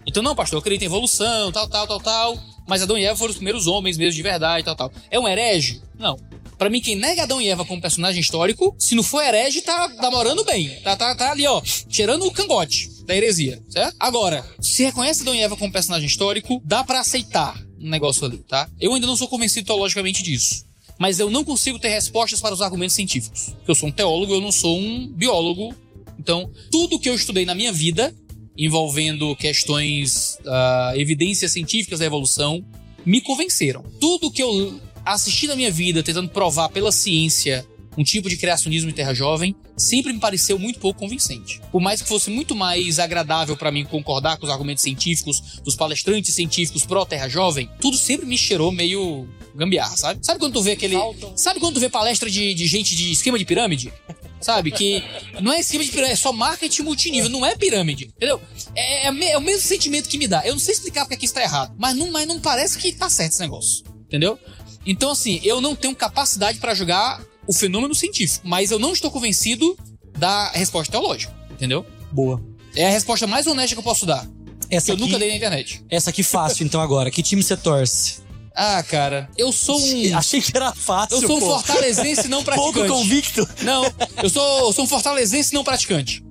Então, 0.06 0.21
não, 0.21 0.35
pastor, 0.35 0.57
eu 0.57 0.59
acredito 0.59 0.83
em 0.83 0.85
evolução, 0.85 1.51
tal, 1.51 1.68
tal, 1.68 1.88
tal, 1.88 2.00
tal, 2.00 2.39
mas 2.68 2.81
Adão 2.81 2.97
e 2.97 3.06
Eva 3.06 3.15
foram 3.15 3.31
os 3.31 3.38
primeiros 3.38 3.68
homens 3.68 3.97
mesmo 3.97 4.15
de 4.15 4.21
verdade, 4.21 4.65
tal, 4.65 4.75
tal. 4.75 4.91
É 5.09 5.19
um 5.19 5.27
herege? 5.27 5.81
Não. 5.97 6.18
Para 6.57 6.69
mim, 6.69 6.80
quem 6.80 6.95
nega 6.95 7.24
Adão 7.24 7.41
e 7.41 7.50
Eva 7.50 7.65
como 7.65 7.81
personagem 7.81 8.21
histórico, 8.21 8.75
se 8.80 8.95
não 8.95 9.03
for 9.03 9.24
herege, 9.24 9.62
tá 9.62 9.89
namorando 10.01 10.44
bem. 10.44 10.69
Tá, 10.81 10.95
tá, 10.95 11.13
tá 11.15 11.31
ali, 11.31 11.45
ó, 11.47 11.62
cheirando 11.89 12.25
o 12.25 12.31
cangote 12.31 12.89
da 13.06 13.15
heresia, 13.15 13.62
certo? 13.69 13.95
Agora, 14.00 14.45
se 14.62 14.83
reconhece 14.83 15.21
Adão 15.21 15.36
e 15.36 15.41
Eva 15.41 15.57
como 15.57 15.71
personagem 15.74 16.07
histórico, 16.07 16.62
dá 16.63 16.83
para 16.83 17.00
aceitar 17.00 17.59
um 17.79 17.89
negócio 17.89 18.25
ali, 18.25 18.38
tá? 18.38 18.69
Eu 18.79 18.94
ainda 18.94 19.07
não 19.07 19.18
sou 19.18 19.27
convencido 19.27 19.68
teologicamente 19.68 20.24
disso. 20.24 20.65
Mas 20.99 21.19
eu 21.19 21.29
não 21.29 21.43
consigo 21.43 21.79
ter 21.79 21.89
respostas 21.89 22.39
para 22.39 22.53
os 22.53 22.61
argumentos 22.61 22.95
científicos. 22.95 23.55
Eu 23.67 23.75
sou 23.75 23.89
um 23.89 23.91
teólogo, 23.91 24.33
eu 24.33 24.41
não 24.41 24.51
sou 24.51 24.77
um 24.79 25.07
biólogo. 25.07 25.75
Então, 26.19 26.49
tudo 26.71 26.99
que 26.99 27.09
eu 27.09 27.15
estudei 27.15 27.45
na 27.45 27.55
minha 27.55 27.73
vida 27.73 28.13
envolvendo 28.57 29.35
questões, 29.35 30.37
uh, 30.45 30.95
evidências 30.95 31.51
científicas 31.51 31.99
da 31.99 32.05
evolução, 32.05 32.63
me 33.05 33.19
convenceram. 33.19 33.83
Tudo 33.99 34.31
que 34.31 34.41
eu 34.43 34.79
assisti 35.03 35.47
na 35.47 35.55
minha 35.55 35.71
vida 35.71 36.03
tentando 36.03 36.29
provar 36.29 36.69
pela 36.69 36.91
ciência 36.91 37.67
um 37.97 38.03
tipo 38.03 38.29
de 38.29 38.37
criacionismo 38.37 38.89
em 38.89 38.93
Terra 38.93 39.13
Jovem 39.13 39.55
sempre 39.77 40.13
me 40.13 40.19
pareceu 40.19 40.57
muito 40.57 40.79
pouco 40.79 40.99
convincente. 40.99 41.61
Por 41.71 41.81
mais 41.81 42.01
que 42.01 42.07
fosse 42.07 42.29
muito 42.29 42.55
mais 42.55 42.99
agradável 42.99 43.55
para 43.55 43.71
mim 43.71 43.85
concordar 43.85 44.37
com 44.37 44.45
os 44.45 44.51
argumentos 44.51 44.83
científicos 44.83 45.59
dos 45.63 45.75
palestrantes 45.75 46.33
científicos 46.33 46.85
pró 46.85 47.05
Terra 47.05 47.27
Jovem, 47.27 47.69
tudo 47.79 47.97
sempre 47.97 48.25
me 48.25 48.37
cheirou 48.37 48.71
meio 48.71 49.27
gambiarra, 49.55 49.95
sabe? 49.95 50.25
Sabe 50.25 50.39
quando 50.39 50.53
tu 50.53 50.61
vê 50.61 50.71
aquele. 50.71 50.97
Sabe 51.35 51.59
quando 51.59 51.75
tu 51.75 51.79
vê 51.79 51.89
palestra 51.89 52.29
de, 52.29 52.53
de 52.53 52.67
gente 52.67 52.95
de 52.95 53.11
esquema 53.11 53.38
de 53.38 53.45
pirâmide? 53.45 53.94
Sabe? 54.41 54.71
Que 54.71 55.01
não 55.41 55.53
é 55.53 55.59
esquema 55.59 55.83
de 55.83 55.89
pirâmide, 55.89 56.13
é 56.13 56.17
só 56.17 56.33
marketing 56.33 56.81
multinível, 56.81 57.29
não 57.29 57.45
é 57.45 57.55
pirâmide. 57.55 58.11
Entendeu? 58.15 58.41
É, 58.75 59.07
é, 59.07 59.31
é, 59.31 59.38
o 59.38 59.41
mesmo 59.41 59.61
sentimento 59.61 60.09
que 60.09 60.17
me 60.17 60.27
dá. 60.27 60.45
Eu 60.45 60.53
não 60.53 60.59
sei 60.59 60.73
explicar 60.73 61.01
porque 61.01 61.15
aqui 61.15 61.25
está 61.25 61.41
errado, 61.41 61.73
mas 61.77 61.95
não, 61.95 62.11
mas 62.11 62.27
não 62.27 62.39
parece 62.39 62.77
que 62.77 62.91
tá 62.91 63.09
certo 63.09 63.31
esse 63.31 63.39
negócio. 63.39 63.83
Entendeu? 64.07 64.38
Então, 64.85 65.11
assim, 65.11 65.39
eu 65.44 65.61
não 65.61 65.75
tenho 65.75 65.95
capacidade 65.95 66.59
para 66.59 66.73
julgar 66.73 67.23
o 67.47 67.53
fenômeno 67.53 67.95
científico, 67.95 68.47
mas 68.47 68.71
eu 68.71 68.79
não 68.79 68.91
estou 68.94 69.09
convencido 69.09 69.77
da 70.17 70.50
resposta 70.51 70.91
teológica. 70.91 71.33
Entendeu? 71.51 71.85
Boa. 72.11 72.41
É 72.75 72.88
a 72.88 72.89
resposta 72.89 73.25
mais 73.25 73.47
honesta 73.47 73.75
que 73.75 73.79
eu 73.79 73.83
posso 73.83 74.05
dar. 74.05 74.27
Essa 74.69 74.88
que 74.88 74.91
eu 74.91 74.95
aqui, 74.95 75.03
nunca 75.05 75.19
dei 75.19 75.29
na 75.29 75.35
internet. 75.35 75.83
Essa 75.89 76.09
aqui 76.09 76.23
fácil, 76.23 76.65
então, 76.65 76.81
agora. 76.81 77.11
Que 77.11 77.21
time 77.21 77.44
você 77.44 77.55
torce? 77.55 78.22
Ah, 78.55 78.83
cara, 78.83 79.29
eu 79.38 79.51
sou 79.51 79.79
um. 79.79 80.17
Achei 80.17 80.41
que 80.41 80.55
era 80.55 80.73
fácil. 80.73 81.17
Eu 81.17 81.27
sou 81.27 81.38
um 81.38 81.39
pô. 81.39 81.45
fortalezense 81.47 82.27
não 82.27 82.44
praticante. 82.45 82.73
Pouco 82.73 82.88
convicto. 82.88 83.50
Não, 83.61 83.83
eu 84.21 84.29
sou, 84.29 84.67
eu 84.67 84.73
sou 84.73 84.85
um 84.85 84.88
fortalezense 84.88 85.53
não 85.53 85.63
praticante. 85.63 86.23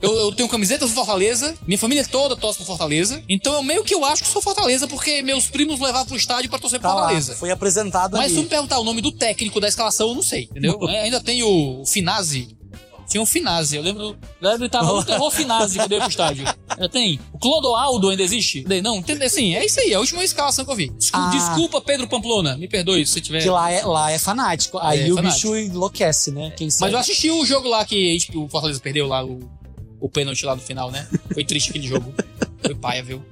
Eu, 0.00 0.14
eu, 0.16 0.32
tenho 0.32 0.48
camiseta 0.48 0.86
do 0.86 0.92
Fortaleza, 0.92 1.56
minha 1.66 1.78
família 1.78 2.06
toda 2.06 2.36
torce 2.36 2.58
pro 2.58 2.66
Fortaleza. 2.66 3.20
Então 3.28 3.54
eu 3.54 3.62
meio 3.64 3.82
que 3.82 3.92
eu 3.92 4.04
acho 4.04 4.22
que 4.22 4.28
sou 4.28 4.40
Fortaleza, 4.40 4.86
porque 4.86 5.22
meus 5.22 5.46
primos 5.48 5.80
levavam 5.80 6.06
pro 6.06 6.16
estádio 6.16 6.48
pra 6.48 6.58
torcer 6.58 6.78
pro 6.78 6.88
Tá 6.88 6.94
lá, 6.94 7.00
Fortaleza. 7.02 7.34
foi 7.34 7.50
apresentado 7.50 8.12
Mas 8.12 8.26
ali. 8.26 8.34
se 8.34 8.40
me 8.42 8.46
perguntar 8.46 8.78
o 8.78 8.84
nome 8.84 9.00
do 9.00 9.10
técnico 9.10 9.60
da 9.60 9.66
escalação, 9.66 10.10
eu 10.10 10.14
não 10.14 10.22
sei, 10.22 10.44
entendeu? 10.44 10.78
É, 10.88 11.00
ainda 11.02 11.20
tem 11.20 11.42
o 11.42 11.82
Finazzi. 11.84 12.56
Tinha 13.08 13.22
o 13.22 13.26
Finazzi, 13.26 13.76
eu 13.76 13.82
lembro. 13.82 14.16
Eu 14.40 14.50
lembro 14.50 14.64
que 14.64 14.68
tava 14.70 14.92
o 14.92 15.02
terror 15.02 15.30
Finazzi 15.30 15.78
quando 15.78 15.92
eu 15.92 15.96
ia 15.96 16.02
pro 16.02 16.10
estádio. 16.10 16.44
Ainda 16.68 16.88
tem. 16.90 17.18
O 17.32 17.38
Clodoaldo 17.38 18.10
ainda 18.10 18.22
existe? 18.22 18.64
Não, 18.82 18.96
entende? 18.96 19.24
Assim, 19.24 19.54
é 19.54 19.64
isso 19.64 19.80
aí, 19.80 19.92
é 19.92 19.94
a 19.94 20.00
última 20.00 20.22
escalação 20.22 20.64
que 20.64 20.70
eu 20.70 20.76
vi. 20.76 20.90
Desculpa, 20.90 21.26
Ah. 21.26 21.30
desculpa 21.30 21.80
Pedro 21.80 22.06
Pamplona, 22.06 22.56
me 22.58 22.68
perdoe 22.68 23.06
se 23.06 23.20
tiver. 23.22 23.42
Que 23.42 23.48
lá 23.48 23.70
é, 23.70 23.82
lá 23.84 24.10
é 24.12 24.18
fanático. 24.18 24.78
Aí 24.78 25.08
É, 25.08 25.12
o 25.12 25.16
fanático. 25.16 25.52
bicho 25.52 25.56
enlouquece, 25.56 26.30
né? 26.30 26.52
Quem 26.56 26.66
Mas 26.66 26.74
sabe. 26.74 26.92
eu 26.92 26.98
assisti 26.98 27.30
o 27.30 27.46
jogo 27.46 27.66
lá 27.68 27.84
que 27.84 28.18
tipo, 28.18 28.44
o 28.44 28.48
Fortaleza 28.48 28.78
perdeu 28.80 29.06
lá, 29.06 29.24
o, 29.24 29.38
o 30.00 30.08
pênalti 30.08 30.44
lá 30.44 30.54
no 30.54 30.60
final, 30.60 30.90
né? 30.90 31.08
Foi 31.32 31.44
triste 31.44 31.70
aquele 31.70 31.86
jogo. 31.88 32.12
Foi 32.62 32.74
paia, 32.74 33.02
viu? 33.02 33.22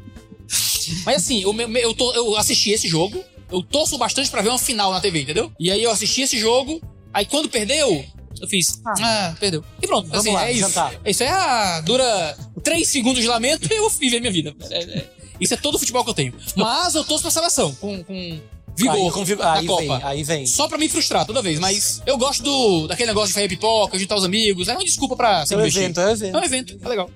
Mas 1.05 1.17
assim, 1.17 1.43
eu, 1.43 1.53
eu, 1.55 1.95
tô- 1.95 2.13
eu 2.15 2.37
assisti 2.37 2.71
esse 2.71 2.89
jogo, 2.89 3.23
eu 3.53 3.63
torço 3.63 3.99
bastante 3.99 4.31
pra 4.31 4.41
ver 4.41 4.49
uma 4.51 4.59
final 4.59 4.91
na 4.93 5.01
TV, 5.01 5.23
entendeu? 5.23 5.53
E 5.59 5.71
aí 5.71 5.83
eu 5.83 5.91
assisti 5.91 6.23
esse 6.23 6.39
jogo, 6.39 6.81
aí 7.13 7.25
quando 7.27 7.49
perdeu, 7.49 8.05
eu 8.41 8.49
fiz, 8.49 8.81
Ah. 8.85 8.95
ah, 9.03 9.35
perdeu. 9.41 9.65
E 9.83 9.87
pronto, 9.87 10.09
Vamos 10.09 10.25
assim, 10.27 10.33
lá, 10.35 10.47
é 10.49 10.53
isso. 10.53 10.61
jantar. 10.61 10.95
É 11.05 11.11
Isso 11.11 11.23
é, 11.23 11.29
ah, 11.29 11.81
dura 11.81 12.37
três 12.63 12.89
segundos 12.89 13.21
de 13.23 13.29
lamento 13.29 13.69
e 13.73 13.77
eu 13.77 13.89
viver 13.91 14.21
minha 14.21 14.33
vida. 14.33 14.55
É- 14.71 14.83
é- 14.83 15.11
isso 15.41 15.55
é 15.55 15.57
todo 15.57 15.75
o 15.75 15.79
futebol 15.79 16.03
que 16.05 16.11
eu 16.11 16.15
tenho. 16.15 16.35
Mas 16.57 16.95
eu 16.95 17.05
torço 17.05 17.23
pra 17.23 17.31
seleção, 17.31 17.75
com, 17.75 18.03
com 18.05 18.41
vigor 18.77 18.95
Aí, 19.07 19.11
com 19.11 19.25
vi- 19.25 19.37
aí 19.41 19.67
Copa. 19.67 19.81
vem, 19.83 19.91
aí 20.05 20.23
vem. 20.25 20.47
Só 20.47 20.67
pra 20.69 20.79
me 20.79 20.89
frustrar 20.89 21.25
toda 21.27 21.41
vez, 21.43 21.59
mas 21.59 22.03
eu 22.07 22.17
gosto 22.19 22.43
do 22.43 22.87
daquele 22.87 23.09
negócio 23.09 23.29
de 23.29 23.35
fazer 23.35 23.49
pipoca, 23.49 23.99
juntar 23.99 24.17
os 24.17 24.25
amigos. 24.25 24.69
É 24.69 24.73
uma 24.73 24.85
desculpa 24.85 25.15
pra 25.17 25.43
É 25.43 25.47
se 25.47 25.55
um 25.55 25.59
divertir. 25.59 25.83
evento, 25.83 26.01
é 26.01 26.07
um 26.07 26.11
evento. 26.13 26.37
É 26.37 26.41
um 26.41 26.45
evento, 26.45 26.79
é 26.83 26.89
legal. 26.89 27.11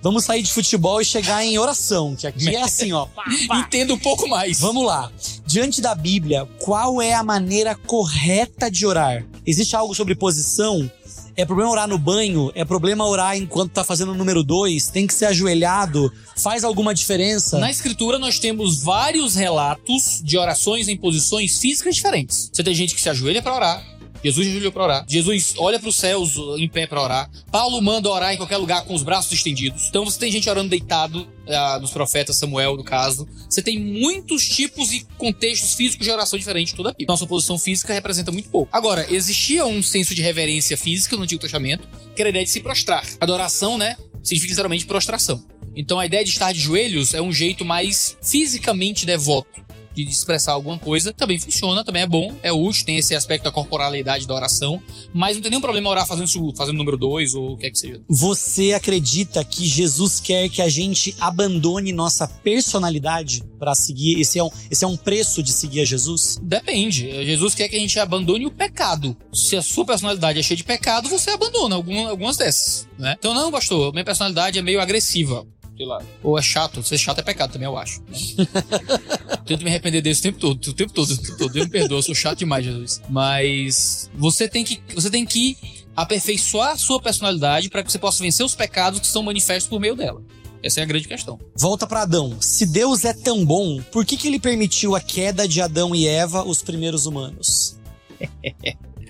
Vamos 0.00 0.24
sair 0.24 0.42
de 0.42 0.52
futebol 0.52 1.00
e 1.00 1.04
chegar 1.04 1.44
em 1.44 1.58
oração, 1.58 2.14
que 2.14 2.24
aqui 2.24 2.54
é 2.54 2.60
assim, 2.62 2.92
ó. 2.92 3.06
pá, 3.06 3.24
pá. 3.48 3.58
Entendo 3.60 3.94
um 3.94 3.98
pouco 3.98 4.28
mais. 4.28 4.60
Vamos 4.60 4.86
lá. 4.86 5.10
Diante 5.44 5.80
da 5.80 5.92
Bíblia, 5.94 6.46
qual 6.60 7.02
é 7.02 7.14
a 7.14 7.22
maneira 7.24 7.74
correta 7.74 8.70
de 8.70 8.86
orar? 8.86 9.24
Existe 9.48 9.74
algo 9.74 9.94
sobre 9.94 10.14
posição? 10.14 10.90
É 11.34 11.42
problema 11.42 11.70
orar 11.70 11.88
no 11.88 11.96
banho? 11.96 12.52
É 12.54 12.66
problema 12.66 13.06
orar 13.06 13.34
enquanto 13.34 13.72
tá 13.72 13.82
fazendo 13.82 14.12
o 14.12 14.14
número 14.14 14.44
dois? 14.44 14.88
Tem 14.88 15.06
que 15.06 15.14
ser 15.14 15.24
ajoelhado? 15.24 16.12
Faz 16.36 16.64
alguma 16.64 16.92
diferença? 16.92 17.58
Na 17.58 17.70
escritura, 17.70 18.18
nós 18.18 18.38
temos 18.38 18.82
vários 18.82 19.34
relatos 19.36 20.20
de 20.22 20.36
orações 20.36 20.86
em 20.86 20.98
posições 20.98 21.58
físicas 21.58 21.94
diferentes. 21.94 22.50
Você 22.52 22.62
tem 22.62 22.74
gente 22.74 22.94
que 22.94 23.00
se 23.00 23.08
ajoelha 23.08 23.40
pra 23.40 23.54
orar. 23.56 23.97
Jesus 24.22 24.46
ajoelhou 24.48 24.72
pra 24.72 24.84
orar. 24.84 25.04
Jesus 25.08 25.54
olha 25.58 25.78
para 25.78 25.88
os 25.88 25.96
céus 25.96 26.36
em 26.58 26.68
pé 26.68 26.86
pra 26.86 27.02
orar. 27.02 27.30
Paulo 27.50 27.80
manda 27.80 28.08
orar 28.08 28.32
em 28.32 28.36
qualquer 28.36 28.56
lugar 28.56 28.84
com 28.84 28.94
os 28.94 29.02
braços 29.02 29.32
estendidos. 29.32 29.86
Então 29.88 30.04
você 30.04 30.18
tem 30.18 30.30
gente 30.30 30.48
orando 30.48 30.68
deitado, 30.68 31.26
ah, 31.46 31.78
dos 31.78 31.90
profetas 31.90 32.36
Samuel, 32.36 32.76
no 32.76 32.84
caso. 32.84 33.28
Você 33.48 33.62
tem 33.62 33.78
muitos 33.78 34.46
tipos 34.48 34.92
e 34.92 35.06
contextos 35.16 35.74
físicos 35.74 36.04
de 36.04 36.12
oração 36.12 36.38
diferentes 36.38 36.72
toda 36.72 36.90
a 36.90 36.92
Bíblia. 36.92 37.06
Nossa 37.08 37.26
posição 37.26 37.58
física 37.58 37.92
representa 37.92 38.32
muito 38.32 38.48
pouco. 38.50 38.68
Agora, 38.72 39.06
existia 39.12 39.64
um 39.66 39.82
senso 39.82 40.14
de 40.14 40.22
reverência 40.22 40.76
física 40.76 41.16
no 41.16 41.22
Antigo 41.22 41.40
Testamento, 41.40 41.88
que 42.14 42.22
era 42.22 42.28
a 42.28 42.30
ideia 42.30 42.44
de 42.44 42.50
se 42.50 42.60
prostrar. 42.60 43.04
Adoração, 43.20 43.78
né? 43.78 43.96
significa 44.22 44.52
literalmente 44.52 44.86
prostração. 44.86 45.44
Então 45.74 45.98
a 45.98 46.06
ideia 46.06 46.24
de 46.24 46.30
estar 46.30 46.52
de 46.52 46.60
joelhos 46.60 47.14
é 47.14 47.22
um 47.22 47.32
jeito 47.32 47.64
mais 47.64 48.16
fisicamente 48.22 49.06
devoto 49.06 49.67
de 49.94 50.02
expressar 50.02 50.52
alguma 50.52 50.78
coisa, 50.78 51.12
também 51.12 51.38
funciona, 51.38 51.84
também 51.84 52.02
é 52.02 52.06
bom, 52.06 52.34
é 52.42 52.52
útil, 52.52 52.84
tem 52.84 52.98
esse 52.98 53.14
aspecto 53.14 53.44
da 53.44 53.52
corporalidade 53.52 54.26
da 54.26 54.34
oração, 54.34 54.80
mas 55.12 55.36
não 55.36 55.42
tem 55.42 55.50
nenhum 55.50 55.60
problema 55.60 55.90
orar 55.90 56.06
fazendo, 56.06 56.28
fazendo 56.56 56.76
número 56.76 56.96
dois 56.96 57.34
ou 57.34 57.52
o 57.52 57.56
que 57.56 57.66
é 57.66 57.70
que 57.70 57.78
seja. 57.78 58.00
Você 58.08 58.72
acredita 58.72 59.44
que 59.44 59.66
Jesus 59.66 60.20
quer 60.20 60.48
que 60.48 60.62
a 60.62 60.68
gente 60.68 61.14
abandone 61.20 61.92
nossa 61.92 62.28
personalidade 62.28 63.42
para 63.58 63.74
seguir? 63.74 64.20
Esse 64.20 64.38
é, 64.38 64.44
um, 64.44 64.50
esse 64.70 64.84
é 64.84 64.88
um 64.88 64.96
preço 64.96 65.42
de 65.42 65.52
seguir 65.52 65.80
a 65.80 65.84
Jesus? 65.84 66.38
Depende. 66.42 67.10
Jesus 67.24 67.54
quer 67.54 67.68
que 67.68 67.76
a 67.76 67.80
gente 67.80 67.98
abandone 67.98 68.46
o 68.46 68.50
pecado. 68.50 69.16
Se 69.32 69.56
a 69.56 69.62
sua 69.62 69.84
personalidade 69.84 70.38
é 70.38 70.42
cheia 70.42 70.56
de 70.56 70.64
pecado, 70.64 71.08
você 71.08 71.30
abandona 71.30 71.76
algumas 71.76 72.36
dessas, 72.36 72.86
né? 72.98 73.16
Então, 73.18 73.34
não, 73.34 73.50
pastor, 73.50 73.92
minha 73.92 74.04
personalidade 74.04 74.58
é 74.58 74.62
meio 74.62 74.80
agressiva 74.80 75.46
sei 75.78 75.86
lá. 75.86 76.02
Ou 76.24 76.36
é 76.36 76.42
chato. 76.42 76.82
Ser 76.82 76.98
chato 76.98 77.20
é 77.20 77.22
pecado 77.22 77.52
também, 77.52 77.66
eu 77.66 77.78
acho. 77.78 78.02
Né? 78.02 78.18
Tento 79.48 79.64
me 79.64 79.70
arrepender 79.70 80.02
desse 80.02 80.20
o 80.20 80.22
tempo 80.24 80.38
todo, 80.38 80.66
o 80.66 80.72
tempo 80.74 80.92
todo, 80.92 81.10
o 81.10 81.16
tempo 81.16 81.38
todo. 81.38 81.52
Deus 81.54 81.64
me 81.64 81.72
perdoa, 81.72 81.98
eu 81.98 82.02
sou 82.02 82.14
chato 82.14 82.40
demais, 82.40 82.62
Jesus. 82.62 83.00
Mas 83.08 84.10
você 84.14 84.46
tem 84.46 84.62
que, 84.62 84.78
você 84.94 85.08
tem 85.08 85.24
que 85.24 85.56
aperfeiçoar 85.96 86.72
a 86.72 86.76
sua 86.76 87.00
personalidade 87.00 87.70
para 87.70 87.82
que 87.82 87.90
você 87.90 87.98
possa 87.98 88.22
vencer 88.22 88.44
os 88.44 88.54
pecados 88.54 89.00
que 89.00 89.06
são 89.06 89.22
manifestos 89.22 89.66
por 89.66 89.80
meio 89.80 89.96
dela. 89.96 90.22
Essa 90.62 90.80
é 90.80 90.82
a 90.82 90.86
grande 90.86 91.08
questão. 91.08 91.40
Volta 91.56 91.86
para 91.86 92.02
Adão. 92.02 92.36
Se 92.42 92.66
Deus 92.66 93.06
é 93.06 93.14
tão 93.14 93.42
bom, 93.42 93.80
por 93.90 94.04
que, 94.04 94.18
que 94.18 94.28
ele 94.28 94.38
permitiu 94.38 94.94
a 94.94 95.00
queda 95.00 95.48
de 95.48 95.62
Adão 95.62 95.94
e 95.94 96.06
Eva, 96.06 96.44
os 96.44 96.60
primeiros 96.60 97.06
humanos? 97.06 97.78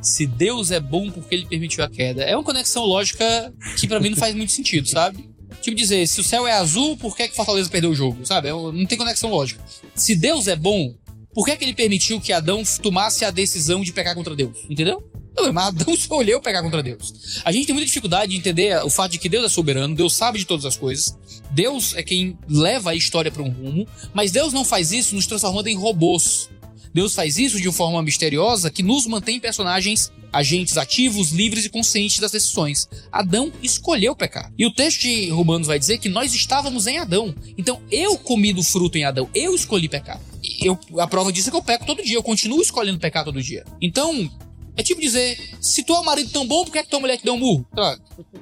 Se 0.00 0.26
Deus 0.26 0.70
é 0.70 0.80
bom, 0.80 1.10
por 1.10 1.22
que 1.24 1.34
ele 1.34 1.44
permitiu 1.44 1.84
a 1.84 1.90
queda? 1.90 2.22
É 2.22 2.34
uma 2.34 2.42
conexão 2.42 2.86
lógica 2.86 3.52
que 3.78 3.86
para 3.86 4.00
mim 4.00 4.08
não 4.10 4.16
faz 4.16 4.34
muito 4.34 4.52
sentido, 4.52 4.88
sabe? 4.88 5.28
Tipo 5.66 5.76
dizer, 5.76 6.06
se 6.06 6.20
o 6.20 6.22
céu 6.22 6.46
é 6.46 6.52
azul, 6.52 6.96
por 6.96 7.16
que, 7.16 7.24
é 7.24 7.28
que 7.28 7.34
Fortaleza 7.34 7.68
perdeu 7.68 7.90
o 7.90 7.94
jogo? 7.94 8.24
Sabe? 8.24 8.50
Não 8.50 8.86
tem 8.86 8.96
conexão 8.96 9.28
lógica. 9.28 9.60
Se 9.96 10.14
Deus 10.14 10.46
é 10.46 10.54
bom, 10.54 10.94
por 11.34 11.44
que, 11.44 11.50
é 11.50 11.56
que 11.56 11.64
ele 11.64 11.74
permitiu 11.74 12.20
que 12.20 12.32
Adão 12.32 12.62
tomasse 12.80 13.24
a 13.24 13.32
decisão 13.32 13.82
de 13.82 13.92
pecar 13.92 14.14
contra 14.14 14.36
Deus? 14.36 14.58
Entendeu? 14.70 15.02
Não, 15.36 15.52
mas 15.52 15.66
Adão 15.66 15.90
escolheu 15.92 16.40
pecar 16.40 16.62
contra 16.62 16.84
Deus. 16.84 17.42
A 17.44 17.50
gente 17.50 17.66
tem 17.66 17.74
muita 17.74 17.88
dificuldade 17.88 18.30
de 18.30 18.38
entender 18.38 18.80
o 18.84 18.88
fato 18.88 19.10
de 19.10 19.18
que 19.18 19.28
Deus 19.28 19.44
é 19.44 19.48
soberano, 19.48 19.92
Deus 19.96 20.14
sabe 20.14 20.38
de 20.38 20.44
todas 20.44 20.64
as 20.64 20.76
coisas, 20.76 21.18
Deus 21.50 21.96
é 21.96 22.02
quem 22.04 22.38
leva 22.48 22.92
a 22.92 22.94
história 22.94 23.32
para 23.32 23.42
um 23.42 23.50
rumo, 23.50 23.88
mas 24.14 24.30
Deus 24.30 24.52
não 24.52 24.64
faz 24.64 24.92
isso 24.92 25.16
nos 25.16 25.26
transformando 25.26 25.66
em 25.66 25.74
robôs. 25.74 26.48
Deus 26.96 27.14
faz 27.14 27.36
isso 27.36 27.60
de 27.60 27.68
uma 27.68 27.74
forma 27.74 28.02
misteriosa 28.02 28.70
que 28.70 28.82
nos 28.82 29.06
mantém 29.06 29.38
personagens 29.38 30.10
agentes 30.32 30.78
ativos, 30.78 31.30
livres 31.30 31.66
e 31.66 31.68
conscientes 31.68 32.18
das 32.18 32.30
decisões. 32.30 32.88
Adão 33.12 33.52
escolheu 33.62 34.16
pecar. 34.16 34.50
E 34.56 34.64
o 34.64 34.72
texto 34.72 35.02
de 35.02 35.28
Romanos 35.28 35.66
vai 35.66 35.78
dizer 35.78 35.98
que 35.98 36.08
nós 36.08 36.32
estávamos 36.32 36.86
em 36.86 36.96
Adão. 36.96 37.34
Então 37.58 37.82
eu 37.90 38.16
comi 38.16 38.50
do 38.50 38.62
fruto 38.62 38.96
em 38.96 39.04
Adão, 39.04 39.28
eu 39.34 39.54
escolhi 39.54 39.90
pecar. 39.90 40.18
Eu, 40.62 40.78
a 40.98 41.06
prova 41.06 41.30
disso 41.30 41.48
é 41.48 41.50
que 41.50 41.56
eu 41.58 41.62
peco 41.62 41.84
todo 41.84 42.02
dia, 42.02 42.16
eu 42.16 42.22
continuo 42.22 42.62
escolhendo 42.62 42.98
pecar 42.98 43.26
todo 43.26 43.42
dia. 43.42 43.62
Então, 43.78 44.30
é 44.74 44.82
tipo 44.82 44.98
dizer, 44.98 45.38
se 45.60 45.82
tu 45.82 45.92
é 45.92 46.00
um 46.00 46.04
marido 46.04 46.30
tão 46.30 46.46
bom, 46.46 46.64
por 46.64 46.72
que, 46.72 46.78
é 46.78 46.82
que 46.82 46.88
tua 46.88 47.00
mulher 47.00 47.18
te 47.18 47.24
deu 47.24 47.34
um 47.34 47.38
murro? 47.38 47.66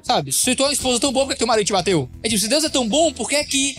Sabe? 0.01 0.31
Se 0.31 0.55
tu 0.55 0.63
é 0.63 0.67
uma 0.67 0.71
esposa 0.73 0.97
tão 0.97 1.11
boa, 1.11 1.25
por 1.25 1.31
que, 1.31 1.33
é 1.33 1.35
que 1.35 1.39
teu 1.39 1.47
marido 1.47 1.67
te 1.67 1.73
bateu? 1.73 2.09
É 2.23 2.29
tipo, 2.29 2.39
se 2.39 2.47
Deus 2.47 2.63
é 2.63 2.69
tão 2.69 2.87
bom, 2.87 3.11
por 3.11 3.27
que 3.27 3.35
é 3.35 3.43
que 3.43 3.75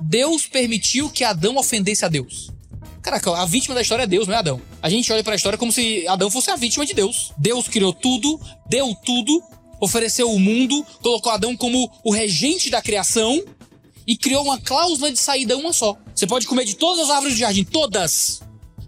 Deus 0.00 0.46
permitiu 0.46 1.10
que 1.10 1.24
Adão 1.24 1.56
ofendesse 1.56 2.04
a 2.04 2.08
Deus? 2.08 2.52
Caraca, 3.02 3.30
a 3.34 3.46
vítima 3.46 3.74
da 3.74 3.80
história 3.80 4.02
é 4.02 4.06
Deus, 4.06 4.28
não 4.28 4.34
é 4.34 4.38
Adão. 4.38 4.60
A 4.82 4.90
gente 4.90 5.10
olha 5.12 5.24
para 5.24 5.32
a 5.32 5.36
história 5.36 5.58
como 5.58 5.72
se 5.72 6.06
Adão 6.06 6.30
fosse 6.30 6.50
a 6.50 6.56
vítima 6.56 6.84
de 6.84 6.92
Deus. 6.92 7.32
Deus 7.38 7.66
criou 7.66 7.92
tudo, 7.92 8.38
deu 8.68 8.94
tudo, 8.94 9.42
ofereceu 9.80 10.30
o 10.30 10.38
mundo, 10.38 10.84
colocou 11.02 11.32
Adão 11.32 11.56
como 11.56 11.90
o 12.04 12.12
regente 12.12 12.68
da 12.68 12.82
criação 12.82 13.42
e 14.06 14.16
criou 14.16 14.44
uma 14.44 14.58
cláusula 14.58 15.10
de 15.10 15.18
saída 15.18 15.56
uma 15.56 15.72
só. 15.72 15.96
Você 16.14 16.26
pode 16.26 16.46
comer 16.46 16.64
de 16.64 16.76
todas 16.76 17.04
as 17.04 17.10
árvores 17.10 17.36
do 17.36 17.40
jardim, 17.40 17.64
todas. 17.64 18.42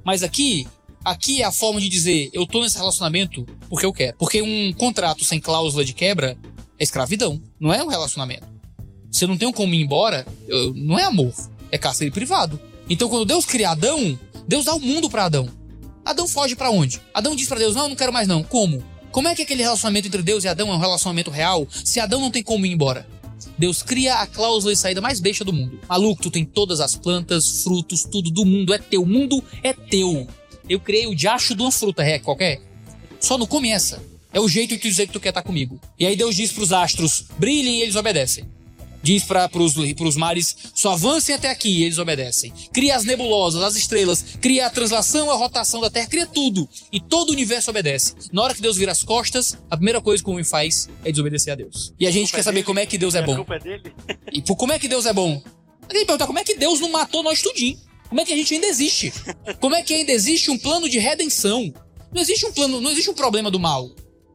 Mas 0.05 0.23
aqui, 0.23 0.69
aqui 1.05 1.41
é 1.41 1.45
a 1.45 1.53
forma 1.53 1.81
de 1.81 1.89
dizer, 1.89 2.29
eu 2.33 2.47
tô 2.47 2.61
nesse 2.61 2.77
relacionamento 2.77 3.47
porque 3.69 3.87
eu 3.87 3.93
quero. 3.93 4.17
Porque 4.19 4.43
um 4.43 4.73
contrato 4.75 5.25
sem 5.25 5.41
cláusula 5.41 5.85
de 5.85 5.95
quebra 5.95 6.37
é 6.79 6.85
escravidão, 6.85 7.41
não 7.59 7.73
é 7.73 7.83
um 7.83 7.89
relacionamento. 7.89 8.47
Você 9.11 9.27
não 9.27 9.39
tem 9.39 9.51
como 9.53 9.73
ir 9.75 9.83
embora, 9.83 10.27
não 10.75 10.99
é 10.99 11.05
amor, 11.05 11.33
é 11.71 11.79
cárcere 11.79 12.11
privado. 12.11 12.61
Então, 12.89 13.09
quando 13.09 13.25
Deus 13.25 13.45
cria 13.45 13.71
Adão, 13.71 14.19
Deus 14.47 14.65
dá 14.65 14.75
o 14.75 14.81
mundo 14.81 15.09
para 15.09 15.25
Adão. 15.25 15.49
Adão 16.05 16.27
foge 16.27 16.57
para 16.57 16.71
onde? 16.71 17.01
Adão 17.15 17.37
diz 17.37 17.49
para 17.49 17.59
Deus: 17.59 17.75
Não, 17.75 17.89
não 17.89 17.97
quero 17.97 18.13
mais 18.13 18.27
não. 18.27 18.43
Como? 18.43 18.83
Como 19.11 19.29
é 19.29 19.35
que 19.35 19.43
aquele 19.43 19.63
relacionamento 19.63 20.09
entre 20.09 20.23
Deus 20.23 20.45
e 20.45 20.49
Adão 20.49 20.71
é 20.71 20.75
um 20.75 20.79
relacionamento 20.79 21.31
real 21.31 21.67
se 21.71 22.01
Adão 22.01 22.21
não 22.21 22.31
tem 22.31 22.43
como 22.43 22.67
ir 22.67 22.73
embora? 22.73 23.07
Deus 23.59 23.83
cria 23.83 24.17
a 24.17 24.27
cláusula 24.27 24.73
de 24.73 24.79
saída 24.79 25.01
mais 25.01 25.21
besta 25.21 25.45
do 25.45 25.53
mundo. 25.53 25.79
Maluco, 25.89 26.23
tu 26.23 26.31
tem 26.31 26.45
todas 26.45 26.81
as 26.81 26.95
plantas, 26.97 27.63
frutos, 27.63 28.05
tudo 28.05 28.31
do 28.31 28.45
mundo 28.45 28.73
é 28.73 28.79
teu. 28.79 29.03
O 29.03 29.07
mundo 29.07 29.45
é 29.63 29.73
teu. 29.73 30.27
Eu 30.69 30.81
criei 30.81 31.07
o 31.07 31.15
diacho 31.15 31.55
de 31.55 31.63
uma 31.63 31.71
fruta, 31.71 32.03
é 32.03 32.19
qualquer. 32.19 32.61
Só 33.21 33.37
não 33.37 33.47
come 33.47 33.71
essa. 33.71 34.03
É 34.33 34.41
o 34.41 34.49
jeito 34.49 34.71
de 34.71 34.79
tu 34.79 34.89
dizer 34.89 35.07
que 35.07 35.13
tu 35.13 35.21
quer 35.21 35.29
estar 35.29 35.43
comigo. 35.43 35.79
E 35.99 36.07
aí 36.07 36.17
Deus 36.17 36.35
diz 36.35 36.51
pros 36.51 36.73
astros: 36.73 37.27
brilhem 37.39 37.79
e 37.79 37.83
eles 37.83 37.97
obedecem 37.97 38.45
diz 39.03 39.25
para 39.25 39.51
os 39.55 40.17
mares: 40.17 40.57
só 40.75 40.93
avancem 40.93 41.35
até 41.35 41.51
aqui, 41.51 41.69
e 41.69 41.85
eles 41.85 41.99
obedecem. 41.99 42.53
Cria 42.73 42.97
as 42.97 43.05
nebulosas, 43.05 43.63
as 43.63 43.77
estrelas, 43.77 44.25
cria 44.41 44.67
a 44.67 44.71
translação, 44.71 45.31
a 45.31 45.35
rotação 45.35 45.81
da 45.81 45.91
Terra, 45.91 46.07
cria 46.07 46.27
tudo. 46.27 46.69
E 46.93 47.01
todo 47.01 47.31
o 47.31 47.33
universo 47.33 47.71
obedece. 47.71 48.15
Na 48.33 48.43
hora 48.43 48.55
que 48.55 48.63
Deus 48.63 48.77
vira 48.77 48.93
as 48.93 49.03
costas, 49.03 49.59
a 49.71 49.77
primeira 49.77 50.01
coisa 50.01 50.23
que 50.23 50.29
o 50.29 50.33
homem 50.33 50.45
faz 50.45 50.89
é 51.05 51.11
desobedecer 51.11 51.53
a 51.53 51.57
Deus. 51.57 51.93
E 51.99 52.07
a 52.07 52.11
gente 52.11 52.33
a 52.33 52.37
quer 52.37 52.43
saber 52.43 52.57
dele. 52.57 52.67
como 52.67 52.79
é 52.79 52.87
que 52.87 52.99
Deus 52.99 53.15
é, 53.15 53.19
é 53.19 53.23
bom. 53.23 53.37
Culpa 53.37 53.57
é 53.57 53.59
dele. 53.59 53.95
E 54.33 54.41
por 54.43 54.57
como 54.57 54.73
é 54.73 54.79
que 54.79 54.89
Deus 54.89 55.07
é 55.07 55.13
bom? 55.13 55.43
A 55.89 55.93
gente 55.93 56.07
pergunta 56.07 56.27
como 56.27 56.39
é 56.39 56.45
que 56.45 56.55
Deus 56.55 56.81
não 56.81 56.91
matou 56.91 57.23
nós 57.23 57.43
tudinho? 57.43 57.79
Como 58.09 58.21
é 58.21 58.25
que 58.25 58.33
a 58.33 58.37
gente 58.37 58.55
ainda 58.55 58.67
existe? 58.67 59.13
Como 59.59 59.75
é 59.75 59.83
que 59.83 59.95
ainda 59.95 60.13
existe 60.13 60.51
um 60.51 60.59
plano 60.59 60.89
de 60.89 60.99
redenção? 60.99 61.73
Não 62.13 62.21
existe 62.21 62.45
um 62.45 62.53
plano, 62.53 62.81
não 62.81 62.91
existe 62.91 63.09
um 63.09 63.15
problema 63.15 63.51
do 63.51 63.59
mal. 63.59 63.91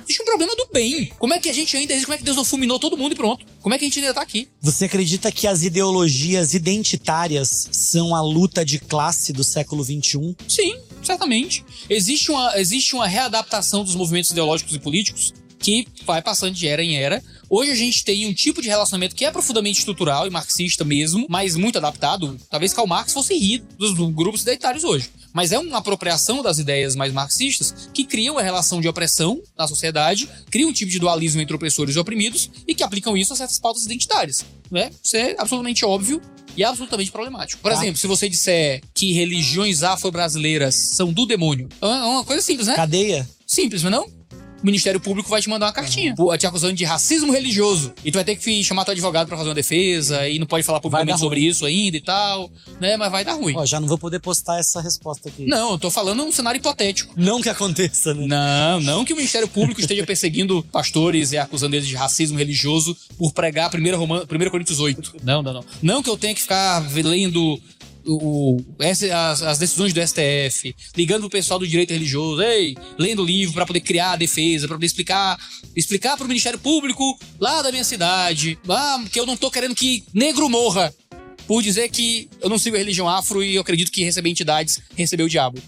Existe 0.08 0.22
um 0.22 0.26
problema 0.26 0.56
do 0.56 0.70
bem. 0.72 1.12
Como 1.20 1.34
é 1.34 1.40
que 1.40 1.50
a 1.50 1.54
gente 1.54 1.76
ainda 1.76 1.92
existe? 1.92 2.06
Como 2.06 2.16
é 2.16 2.18
que 2.18 2.24
Deus 2.24 2.38
não 2.38 2.46
fulminou 2.46 2.80
todo 2.80 2.98
mundo 2.98 3.12
e 3.12 3.16
pronto? 3.16 3.46
Como 3.62 3.76
é 3.76 3.78
que 3.78 3.84
a 3.84 3.88
gente 3.88 4.00
ainda 4.00 4.14
tá 4.14 4.22
aqui? 4.22 4.48
Você 4.62 4.86
acredita 4.86 5.30
que 5.34 5.46
as 5.46 5.64
ideologias 5.64 6.54
identitárias 6.54 7.68
são 7.74 8.16
a 8.16 8.22
luta 8.22 8.64
de 8.64 8.80
classe 8.80 9.34
do 9.34 9.44
século 9.44 9.84
XXI? 9.84 10.34
Sim, 10.48 10.78
certamente. 11.04 11.66
Existe 11.90 12.32
uma, 12.32 12.58
existe 12.58 12.96
uma 12.96 13.06
readaptação 13.06 13.84
dos 13.84 13.96
movimentos 13.96 14.32
ideológicos 14.32 14.74
e 14.74 14.80
políticos 14.80 15.34
que 15.60 15.86
vai 16.06 16.22
passando 16.22 16.54
de 16.54 16.68
era 16.68 16.82
em 16.82 16.96
era. 16.96 17.22
Hoje 17.50 17.72
a 17.72 17.76
gente 17.76 18.06
tem 18.06 18.28
um 18.28 18.34
tipo 18.34 18.62
de 18.62 18.70
relacionamento 18.70 19.14
que 19.14 19.26
é 19.26 19.32
profundamente 19.32 19.80
estrutural 19.80 20.26
e 20.26 20.30
marxista 20.30 20.86
mesmo, 20.86 21.26
mas 21.28 21.58
muito 21.58 21.78
adaptado. 21.78 22.40
Talvez 22.50 22.72
Karl 22.72 22.88
Marx 22.88 23.12
fosse 23.12 23.38
rir 23.38 23.62
dos 23.78 23.94
grupos 24.14 24.44
identitários 24.44 24.86
hoje 24.86 25.10
mas 25.34 25.52
é 25.52 25.60
uma 25.60 25.78
apropriação 25.78 26.42
das 26.42 26.58
ideias 26.58 26.96
mais 26.96 27.14
marxistas 27.14 27.90
que 27.94 28.04
criam 28.04 28.38
a 28.38 28.42
relação 28.42 28.82
de 28.82 28.88
opressão 28.88 29.42
na 29.58 29.68
sociedade, 29.68 30.30
criam 30.50 30.70
um 30.70 30.74
tipo 30.74 30.92
de 30.92 31.00
dualismo 31.00 31.42
entre 31.42 31.56
opressores 31.56 31.96
e 31.96 32.00
oprimidos 32.00 32.50
e 32.68 32.74
que 32.74 32.84
aplicam 32.84 33.16
isso 33.18 33.34
a 33.34 33.36
certas 33.36 33.60
pautas 33.60 33.86
identitárias. 33.86 34.46
Né? 34.72 34.92
Isso 35.04 35.16
é 35.16 35.36
absolutamente 35.38 35.86
óbvio 35.86 36.22
e 36.56 36.64
absolutamente 36.64 37.12
problemático. 37.12 37.62
Por 37.62 37.72
tá. 37.72 37.78
exemplo, 37.78 37.98
se 37.98 38.08
você 38.08 38.28
disser 38.28 38.82
que 38.94 39.14
religiões 39.14 39.84
afro-brasileiras 39.84 40.74
são 40.74 41.14
do 41.14 41.26
demônio, 41.26 41.70
é 41.82 41.86
uma 41.86 42.24
coisa 42.24 42.42
simples, 42.42 42.68
né? 42.68 42.76
Cadeia. 42.76 43.30
Simples, 43.46 43.84
mas 43.84 43.92
não? 43.92 44.18
O 44.62 44.66
Ministério 44.66 45.00
Público 45.00 45.30
vai 45.30 45.42
te 45.42 45.50
mandar 45.50 45.68
uma 45.68 45.74
cartinha 45.74 46.16
uhum. 46.18 46.38
te 46.38 46.48
acusando 46.48 46.74
de 46.74 46.86
racismo 46.86 47.32
religioso. 47.32 47.94
E 48.04 48.12
tu 48.12 48.16
vai 48.16 48.24
ter 48.24 48.36
que 48.36 48.64
chamar 48.64 48.86
teu 48.86 48.92
advogado 48.92 49.28
para 49.28 49.38
fazer 49.38 49.50
uma 49.50 49.56
defesa 49.56 50.28
e 50.28 50.40
não 50.40 50.48
pode 50.48 50.64
falar 50.64 50.80
publicamente 50.80 51.20
sobre 51.20 51.40
isso 51.40 51.66
ainda 51.66 51.98
e 51.98 52.02
tal, 52.02 52.50
né? 52.80 52.98
Mas 52.98 53.12
vai 53.12 53.24
dar 53.24 53.34
ruim. 53.34 53.54
Ó, 53.56 53.66
já 53.66 53.80
não 53.80 53.88
vou 53.88 53.98
poder 53.98 54.20
postar 54.20 54.60
essa 54.60 54.82
resposta 54.82 55.30
aqui. 55.30 55.46
Não, 55.46 55.72
eu 55.72 55.78
tô 55.78 55.90
falando 55.90 56.24
um 56.24 56.32
cenário 56.32 56.60
hipotético. 56.60 57.14
Não 57.16 57.42
que 57.42 57.50
aconteça, 57.50 58.14
né? 58.14 58.28
Não, 58.28 58.80
não 58.80 59.06
que 59.06 59.14
o 59.14 59.16
Ministério 59.16 59.48
Público 59.48 59.80
esteja 59.80 60.06
perseguindo 60.06 60.64
pastores 60.72 61.32
e 61.32 61.38
acusando 61.38 61.76
eles 61.76 61.88
de 61.88 61.96
racismo 61.96 62.38
religioso 62.38 62.96
por 63.18 63.34
pregar 63.34 63.70
1 63.74 63.98
Roman... 63.98 64.26
Coríntios 64.50 64.80
8. 64.80 65.18
Não, 65.24 65.42
não, 65.42 65.54
não. 65.54 65.66
Não 65.82 66.04
que 66.04 66.10
eu 66.10 66.18
tenha 66.18 66.34
que 66.34 66.42
ficar 66.42 66.86
lendo 67.04 67.60
o, 68.08 68.58
as, 68.80 69.42
as, 69.44 69.58
decisões 69.58 69.94
do 69.94 70.02
STF, 70.02 70.74
ligando 70.96 71.22
pro 71.22 71.30
pessoal 71.30 71.60
do 71.60 71.68
direito 71.68 71.92
religioso, 71.92 72.42
ei, 72.42 72.76
lendo 72.98 73.24
livro 73.24 73.54
para 73.54 73.66
poder 73.66 73.82
criar 73.82 74.14
a 74.14 74.16
defesa, 74.16 74.68
para 74.68 74.78
poder 74.78 74.86
explicar, 74.86 75.38
explicar 75.76 76.16
pro 76.16 76.28
Ministério 76.28 76.58
Público 76.58 77.18
lá 77.40 77.62
da 77.62 77.72
minha 77.72 77.84
cidade, 77.84 78.58
ah, 78.70 79.04
que 79.12 79.20
eu 79.20 79.26
não 79.26 79.36
tô 79.36 79.52
querendo 79.52 79.76
que 79.76 80.06
negro 80.14 80.50
morra 80.50 80.94
por 81.46 81.62
dizer 81.62 81.90
que 81.90 82.30
eu 82.42 82.50
não 82.50 82.58
sigo 82.58 82.76
a 82.76 82.80
religião 82.80 83.10
afro 83.10 83.44
e 83.44 83.56
eu 83.56 83.62
acredito 83.62 83.92
que 83.92 84.04
receber 84.04 84.30
entidades 84.30 84.80
recebeu 84.96 85.26
o 85.26 85.30
diabo. 85.30 85.62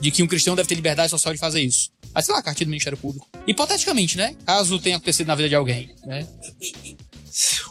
De 0.00 0.10
que 0.10 0.22
um 0.22 0.26
cristão 0.26 0.56
deve 0.56 0.68
ter 0.68 0.74
liberdade 0.74 1.10
social 1.10 1.32
de 1.32 1.40
fazer 1.40 1.62
isso. 1.62 1.90
Mas 2.12 2.26
sei 2.26 2.34
lá, 2.34 2.40
a 2.40 2.42
cartilha 2.42 2.66
do 2.66 2.70
Ministério 2.70 2.98
Público. 2.98 3.28
Hipoteticamente, 3.46 4.16
né? 4.16 4.34
Caso 4.44 4.78
tenha 4.78 4.96
acontecido 4.96 5.28
na 5.28 5.34
vida 5.34 5.48
de 5.48 5.54
alguém, 5.54 5.90
né? 6.04 6.26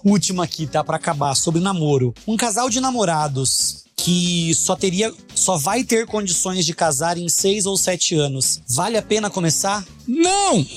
Última 0.03 0.43
aqui, 0.43 0.65
tá? 0.65 0.83
Pra 0.83 0.95
acabar, 0.97 1.35
sobre 1.35 1.61
namoro. 1.61 2.13
Um 2.25 2.35
casal 2.35 2.69
de 2.69 2.81
namorados 2.81 3.82
que 4.03 4.53
só 4.53 4.75
teria, 4.75 5.13
só 5.33 5.57
vai 5.57 5.81
ter 5.81 6.05
condições 6.05 6.65
de 6.65 6.74
casar 6.74 7.17
em 7.17 7.29
seis 7.29 7.65
ou 7.65 7.77
sete 7.77 8.15
anos. 8.15 8.62
Vale 8.67 8.98
a 8.98 9.01
pena 9.01 9.29
começar? 9.29 9.86
Não! 10.05 10.67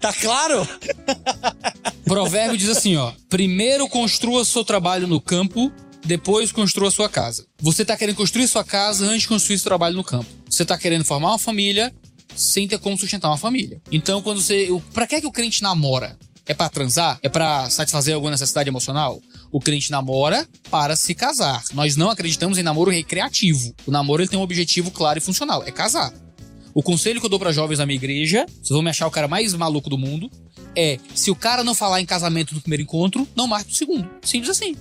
tá 0.00 0.10
claro? 0.14 0.66
Provérbio 2.06 2.56
diz 2.56 2.70
assim, 2.70 2.96
ó: 2.96 3.12
primeiro 3.28 3.86
construa 3.88 4.42
seu 4.42 4.64
trabalho 4.64 5.06
no 5.06 5.20
campo, 5.20 5.70
depois 6.02 6.50
construa 6.50 6.90
sua 6.90 7.10
casa. 7.10 7.44
Você 7.60 7.84
tá 7.84 7.94
querendo 7.94 8.16
construir 8.16 8.48
sua 8.48 8.64
casa 8.64 9.04
antes 9.04 9.22
de 9.22 9.28
construir 9.28 9.58
seu 9.58 9.68
trabalho 9.68 9.94
no 9.94 10.04
campo. 10.04 10.26
Você 10.48 10.64
tá 10.64 10.78
querendo 10.78 11.04
formar 11.04 11.28
uma 11.28 11.38
família 11.38 11.92
sem 12.34 12.66
ter 12.66 12.78
como 12.78 12.98
sustentar 12.98 13.28
uma 13.28 13.36
família. 13.36 13.82
Então, 13.92 14.22
quando 14.22 14.40
você. 14.40 14.68
Pra 14.94 15.06
que, 15.06 15.20
que 15.20 15.26
o 15.26 15.32
crente 15.32 15.62
namora? 15.62 16.18
É 16.46 16.54
pra 16.54 16.70
transar? 16.70 17.18
É 17.22 17.28
pra 17.28 17.68
satisfazer 17.68 18.14
alguma 18.14 18.30
necessidade 18.30 18.68
emocional? 18.68 19.20
O 19.54 19.60
crente 19.60 19.88
namora 19.88 20.48
para 20.68 20.96
se 20.96 21.14
casar. 21.14 21.62
Nós 21.74 21.94
não 21.94 22.10
acreditamos 22.10 22.58
em 22.58 22.62
namoro 22.64 22.90
recreativo. 22.90 23.72
O 23.86 23.90
namoro 23.92 24.20
ele 24.20 24.28
tem 24.28 24.36
um 24.36 24.42
objetivo 24.42 24.90
claro 24.90 25.16
e 25.16 25.22
funcional: 25.22 25.62
é 25.64 25.70
casar. 25.70 26.12
O 26.74 26.82
conselho 26.82 27.20
que 27.20 27.26
eu 27.26 27.30
dou 27.30 27.38
pra 27.38 27.52
jovens 27.52 27.78
da 27.78 27.86
minha 27.86 27.94
igreja, 27.94 28.46
vocês 28.48 28.70
vão 28.70 28.82
me 28.82 28.90
achar 28.90 29.06
o 29.06 29.12
cara 29.12 29.28
mais 29.28 29.54
maluco 29.54 29.88
do 29.88 29.96
mundo, 29.96 30.28
é: 30.76 30.98
se 31.14 31.30
o 31.30 31.36
cara 31.36 31.62
não 31.62 31.72
falar 31.72 32.00
em 32.00 32.04
casamento 32.04 32.52
no 32.52 32.60
primeiro 32.60 32.82
encontro, 32.82 33.28
não 33.36 33.46
marque 33.46 33.70
no 33.70 33.76
segundo. 33.76 34.10
Simples 34.24 34.50
assim. 34.50 34.74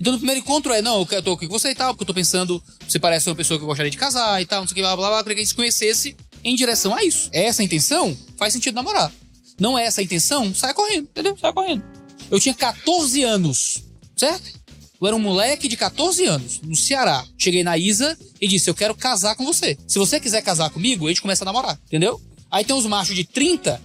Então 0.00 0.12
no 0.12 0.18
primeiro 0.18 0.40
encontro 0.40 0.72
é, 0.72 0.82
não, 0.82 1.06
eu 1.08 1.22
tô 1.22 1.34
aqui 1.34 1.46
com 1.46 1.56
você 1.56 1.70
e 1.70 1.74
tal, 1.76 1.94
porque 1.94 2.02
eu 2.02 2.08
tô 2.08 2.14
pensando, 2.14 2.60
você 2.88 2.98
parece 2.98 3.28
uma 3.28 3.36
pessoa 3.36 3.60
que 3.60 3.62
eu 3.62 3.68
gostaria 3.68 3.92
de 3.92 3.96
casar 3.96 4.42
e 4.42 4.44
tal, 4.44 4.62
não 4.62 4.66
sei 4.66 4.72
o 4.72 4.74
que, 4.74 4.82
blá 4.82 4.96
blá 4.96 5.08
blá, 5.08 5.22
queria 5.22 5.36
que 5.36 5.40
a 5.40 5.44
gente 5.44 5.50
se 5.50 5.54
conhecesse 5.54 6.16
em 6.42 6.56
direção 6.56 6.92
a 6.92 7.04
isso. 7.04 7.30
É 7.32 7.44
essa 7.44 7.62
intenção? 7.62 8.16
Faz 8.36 8.52
sentido 8.52 8.74
namorar. 8.74 9.12
Não 9.56 9.78
é 9.78 9.84
essa 9.84 10.00
a 10.00 10.04
intenção? 10.04 10.52
Sai 10.52 10.74
correndo, 10.74 11.04
entendeu? 11.04 11.38
Sai 11.38 11.52
correndo. 11.52 11.93
Eu 12.30 12.40
tinha 12.40 12.54
14 12.54 13.22
anos, 13.22 13.84
certo? 14.16 14.64
Eu 15.00 15.06
era 15.08 15.16
um 15.16 15.20
moleque 15.20 15.68
de 15.68 15.76
14 15.76 16.24
anos, 16.24 16.60
no 16.62 16.74
Ceará. 16.74 17.24
Cheguei 17.36 17.62
na 17.62 17.76
Isa 17.76 18.16
e 18.40 18.48
disse: 18.48 18.70
Eu 18.70 18.74
quero 18.74 18.94
casar 18.94 19.34
com 19.34 19.44
você. 19.44 19.76
Se 19.86 19.98
você 19.98 20.18
quiser 20.18 20.42
casar 20.42 20.70
comigo, 20.70 21.06
a 21.06 21.08
gente 21.10 21.20
começa 21.20 21.44
a 21.44 21.46
namorar, 21.46 21.78
entendeu? 21.86 22.20
Aí 22.50 22.64
tem 22.64 22.74
uns 22.74 22.86
machos 22.86 23.14
de 23.14 23.24
30 23.24 23.80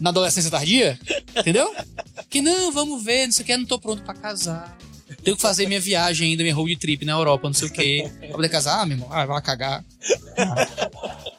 na 0.00 0.10
adolescência 0.10 0.50
tardia, 0.50 0.98
entendeu? 1.36 1.74
Que 2.28 2.42
não, 2.42 2.70
vamos 2.70 3.02
ver, 3.02 3.26
não 3.26 3.32
sei 3.32 3.42
o 3.42 3.46
que, 3.46 3.56
não 3.56 3.64
tô 3.64 3.78
pronto 3.78 4.02
pra 4.02 4.14
casar. 4.14 4.76
Tenho 5.22 5.36
que 5.36 5.42
fazer 5.42 5.66
minha 5.66 5.80
viagem 5.80 6.30
ainda, 6.30 6.42
minha 6.42 6.54
road 6.54 6.76
trip 6.76 7.04
na 7.04 7.12
Europa, 7.12 7.48
não 7.48 7.54
sei 7.54 7.68
o 7.68 7.72
que. 7.72 8.10
Pra 8.20 8.28
poder 8.28 8.48
casar, 8.48 8.80
ah, 8.80 8.86
meu 8.86 8.96
irmão, 8.96 9.08
ah, 9.10 9.24
vai 9.24 9.40
cagar. 9.42 9.84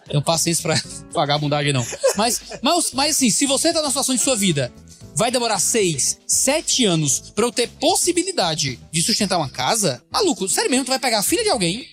Tenho 0.08 0.22
paciência 0.22 0.62
pra 0.64 0.82
vagabundagem, 1.14 1.74
não. 1.74 1.86
Mas, 2.16 2.42
mas, 2.62 2.92
mas 2.94 3.16
assim, 3.16 3.30
se 3.30 3.46
você 3.46 3.74
tá 3.74 3.82
na 3.82 3.90
situação 3.90 4.16
de 4.16 4.22
sua 4.22 4.36
vida, 4.36 4.72
vai 5.16 5.32
demorar 5.32 5.60
seis, 5.60 6.20
sete 6.28 6.86
anos 6.86 7.32
pra 7.34 7.46
eu 7.46 7.52
ter 7.52 7.70
possibilidade 7.70 8.80
de 8.92 9.02
sustentar 9.02 9.38
uma 9.38 9.50
casa, 9.50 10.04
maluco, 10.12 10.48
sério 10.50 10.70
mesmo, 10.70 10.86
tu 10.86 10.90
vai 10.90 11.00
pegar 11.00 11.20
a 11.20 11.24
filha 11.24 11.44
de 11.44 11.50
alguém 11.50 11.88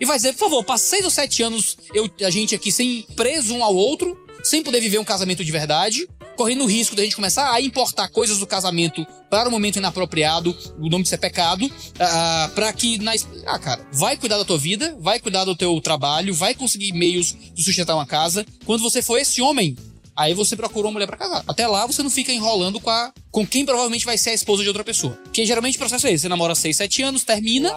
e 0.00 0.06
vai 0.06 0.16
dizer, 0.16 0.32
por 0.34 0.48
favor, 0.48 0.64
passei 0.64 0.98
seis 0.98 1.04
ou 1.04 1.10
sete 1.10 1.42
anos, 1.42 1.76
eu, 1.92 2.08
a 2.24 2.30
gente 2.30 2.54
aqui 2.54 2.70
sem 2.70 3.02
preso 3.16 3.54
um 3.54 3.64
ao 3.64 3.74
outro, 3.74 4.16
sem 4.44 4.62
poder 4.62 4.80
viver 4.80 4.98
um 4.98 5.04
casamento 5.04 5.44
de 5.44 5.50
verdade, 5.50 6.08
correndo 6.36 6.62
o 6.62 6.68
risco 6.68 6.94
da 6.94 7.02
gente 7.02 7.16
começar 7.16 7.52
a 7.52 7.60
importar 7.60 8.08
coisas 8.08 8.38
do 8.38 8.46
casamento 8.46 9.04
para 9.28 9.48
o 9.48 9.50
momento 9.50 9.76
inapropriado, 9.76 10.56
o 10.78 10.88
nome 10.88 11.02
disso 11.02 11.16
é 11.16 11.18
pecado, 11.18 11.68
ah, 11.98 12.50
para 12.54 12.72
que 12.72 12.96
na. 12.98 13.12
Ah, 13.44 13.58
cara, 13.58 13.84
vai 13.92 14.16
cuidar 14.16 14.38
da 14.38 14.44
tua 14.44 14.56
vida, 14.56 14.96
vai 15.00 15.18
cuidar 15.18 15.44
do 15.44 15.56
teu 15.56 15.80
trabalho, 15.80 16.32
vai 16.32 16.54
conseguir 16.54 16.92
meios 16.92 17.34
de 17.52 17.62
sustentar 17.62 17.96
uma 17.96 18.06
casa. 18.06 18.46
Quando 18.64 18.82
você 18.82 19.02
for 19.02 19.18
esse 19.18 19.42
homem, 19.42 19.76
aí 20.18 20.34
você 20.34 20.56
procura 20.56 20.88
uma 20.88 20.92
mulher 20.94 21.06
pra 21.06 21.16
casar. 21.16 21.44
Até 21.46 21.66
lá 21.66 21.86
você 21.86 22.02
não 22.02 22.10
fica 22.10 22.32
enrolando 22.32 22.80
com, 22.80 22.90
a, 22.90 23.12
com 23.30 23.46
quem 23.46 23.64
provavelmente 23.64 24.04
vai 24.04 24.18
ser 24.18 24.30
a 24.30 24.34
esposa 24.34 24.62
de 24.62 24.68
outra 24.68 24.82
pessoa. 24.82 25.12
Porque 25.22 25.46
geralmente 25.46 25.76
o 25.76 25.78
processo 25.78 26.06
é 26.08 26.12
esse: 26.12 26.22
você 26.22 26.28
namora 26.28 26.54
6, 26.54 26.76
7 26.76 27.02
anos, 27.04 27.22
termina, 27.22 27.72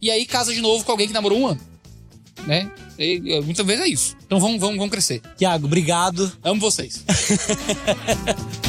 e 0.00 0.10
aí 0.10 0.24
casa 0.24 0.54
de 0.54 0.60
novo 0.60 0.84
com 0.84 0.92
alguém 0.92 1.08
que 1.08 1.12
namorou 1.12 1.38
um 1.38 1.48
ano. 1.48 1.60
Né? 2.46 2.70
E, 2.98 3.40
muitas 3.44 3.66
vezes 3.66 3.84
é 3.84 3.88
isso. 3.88 4.16
Então 4.24 4.38
vamos, 4.38 4.60
vamos, 4.60 4.76
vamos 4.76 4.90
crescer. 4.90 5.20
Tiago, 5.36 5.66
obrigado. 5.66 6.32
Amo 6.42 6.60
vocês. 6.60 7.04